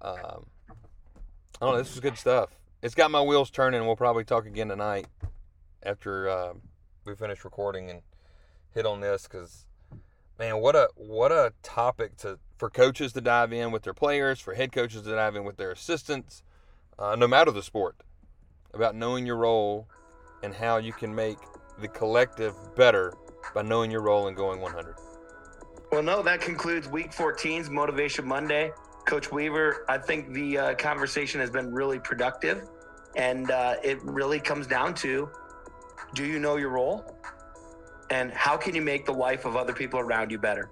um, 0.01 0.45
I 1.61 1.65
don't 1.65 1.71
know. 1.71 1.77
This 1.77 1.93
is 1.93 2.01
good 2.01 2.17
stuff. 2.17 2.58
It's 2.81 2.95
got 2.95 3.11
my 3.11 3.21
wheels 3.21 3.51
turning. 3.51 3.85
We'll 3.85 3.97
probably 3.97 4.23
talk 4.23 4.45
again 4.45 4.69
tonight 4.69 5.07
after 5.83 6.29
uh, 6.29 6.53
we 7.05 7.13
finish 7.13 7.43
recording 7.43 7.89
and 7.89 8.01
hit 8.73 8.85
on 8.85 9.01
this 9.01 9.23
because 9.23 9.65
man, 10.37 10.61
what 10.61 10.77
a 10.77 10.87
what 10.95 11.33
a 11.33 11.51
topic 11.61 12.15
to 12.17 12.39
for 12.57 12.69
coaches 12.69 13.11
to 13.13 13.21
dive 13.21 13.51
in 13.51 13.71
with 13.71 13.83
their 13.83 13.93
players, 13.93 14.39
for 14.39 14.53
head 14.53 14.71
coaches 14.71 15.01
to 15.01 15.11
dive 15.11 15.35
in 15.35 15.43
with 15.43 15.57
their 15.57 15.71
assistants, 15.71 16.41
uh, 16.97 17.17
no 17.17 17.27
matter 17.27 17.51
the 17.51 17.61
sport, 17.61 17.97
about 18.73 18.95
knowing 18.95 19.25
your 19.25 19.35
role 19.35 19.85
and 20.41 20.53
how 20.53 20.77
you 20.77 20.93
can 20.93 21.13
make 21.13 21.37
the 21.79 21.87
collective 21.89 22.55
better 22.77 23.13
by 23.53 23.61
knowing 23.61 23.91
your 23.91 24.01
role 24.01 24.27
and 24.27 24.37
going 24.37 24.61
100. 24.61 24.95
Well, 25.91 26.03
no, 26.03 26.21
that 26.23 26.39
concludes 26.39 26.87
week 26.87 27.11
14's 27.11 27.69
Motivation 27.69 28.25
Monday. 28.25 28.71
Coach 29.09 29.31
Weaver, 29.31 29.85
I 29.89 29.97
think 29.97 30.33
the 30.33 30.55
uh, 30.55 30.75
conversation 30.75 31.39
has 31.41 31.49
been 31.49 31.73
really 31.73 31.97
productive. 31.97 32.69
And 33.15 33.49
uh, 33.49 33.77
it 33.83 33.97
really 34.03 34.39
comes 34.39 34.67
down 34.67 34.93
to 34.95 35.27
do 36.13 36.25
you 36.25 36.37
know 36.37 36.57
your 36.57 36.69
role? 36.69 37.17
And 38.11 38.31
how 38.31 38.55
can 38.55 38.75
you 38.75 38.83
make 38.83 39.07
the 39.07 39.11
life 39.11 39.45
of 39.45 39.55
other 39.55 39.73
people 39.73 39.99
around 39.99 40.29
you 40.29 40.37
better? 40.37 40.69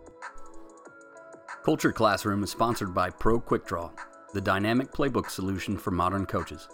Culture 1.66 1.92
Classroom 1.92 2.44
is 2.44 2.52
sponsored 2.52 2.94
by 2.94 3.10
Pro 3.10 3.40
Quick 3.40 3.66
Draw, 3.66 3.90
the 4.36 4.42
dynamic 4.42 4.92
playbook 4.92 5.32
solution 5.32 5.76
for 5.76 5.90
modern 5.90 6.28
coaches. 6.28 6.68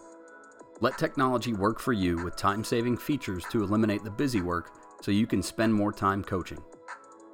Let 0.82 0.98
technology 0.98 1.54
work 1.54 1.80
for 1.80 1.94
you 1.94 2.22
with 2.26 2.36
time 2.36 2.66
saving 2.66 2.98
features 2.98 3.46
to 3.52 3.64
eliminate 3.64 4.04
the 4.04 4.12
busy 4.12 4.42
work 4.42 4.72
so 5.02 5.12
you 5.12 5.28
can 5.28 5.42
spend 5.42 5.74
more 5.74 5.94
time 5.94 6.26
coaching. 6.26 6.62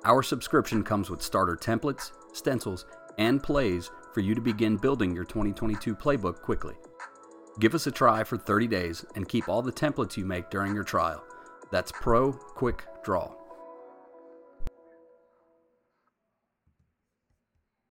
Our 0.06 0.22
subscription 0.22 0.84
comes 0.84 1.10
with 1.10 1.24
starter 1.24 1.56
templates, 1.56 2.12
stencils, 2.32 2.86
and 3.18 3.42
plays 3.42 3.90
for 4.14 4.22
you 4.22 4.36
to 4.36 4.42
begin 4.42 4.78
building 4.78 5.16
your 5.16 5.24
2022 5.24 5.96
playbook 5.96 6.42
quickly. 6.42 6.76
Give 7.60 7.76
us 7.76 7.88
a 7.88 7.92
try 7.92 8.24
for 8.24 8.38
30 8.38 8.68
days 8.68 9.06
and 9.16 9.28
keep 9.28 9.50
all 9.50 9.62
the 9.62 9.72
templates 9.72 10.18
you 10.18 10.26
make 10.26 10.50
during 10.50 10.74
your 10.74 10.84
trial. 10.84 11.24
That's 11.72 11.92
Pro 11.92 12.32
Quick 12.32 12.86
Draw. 13.04 13.39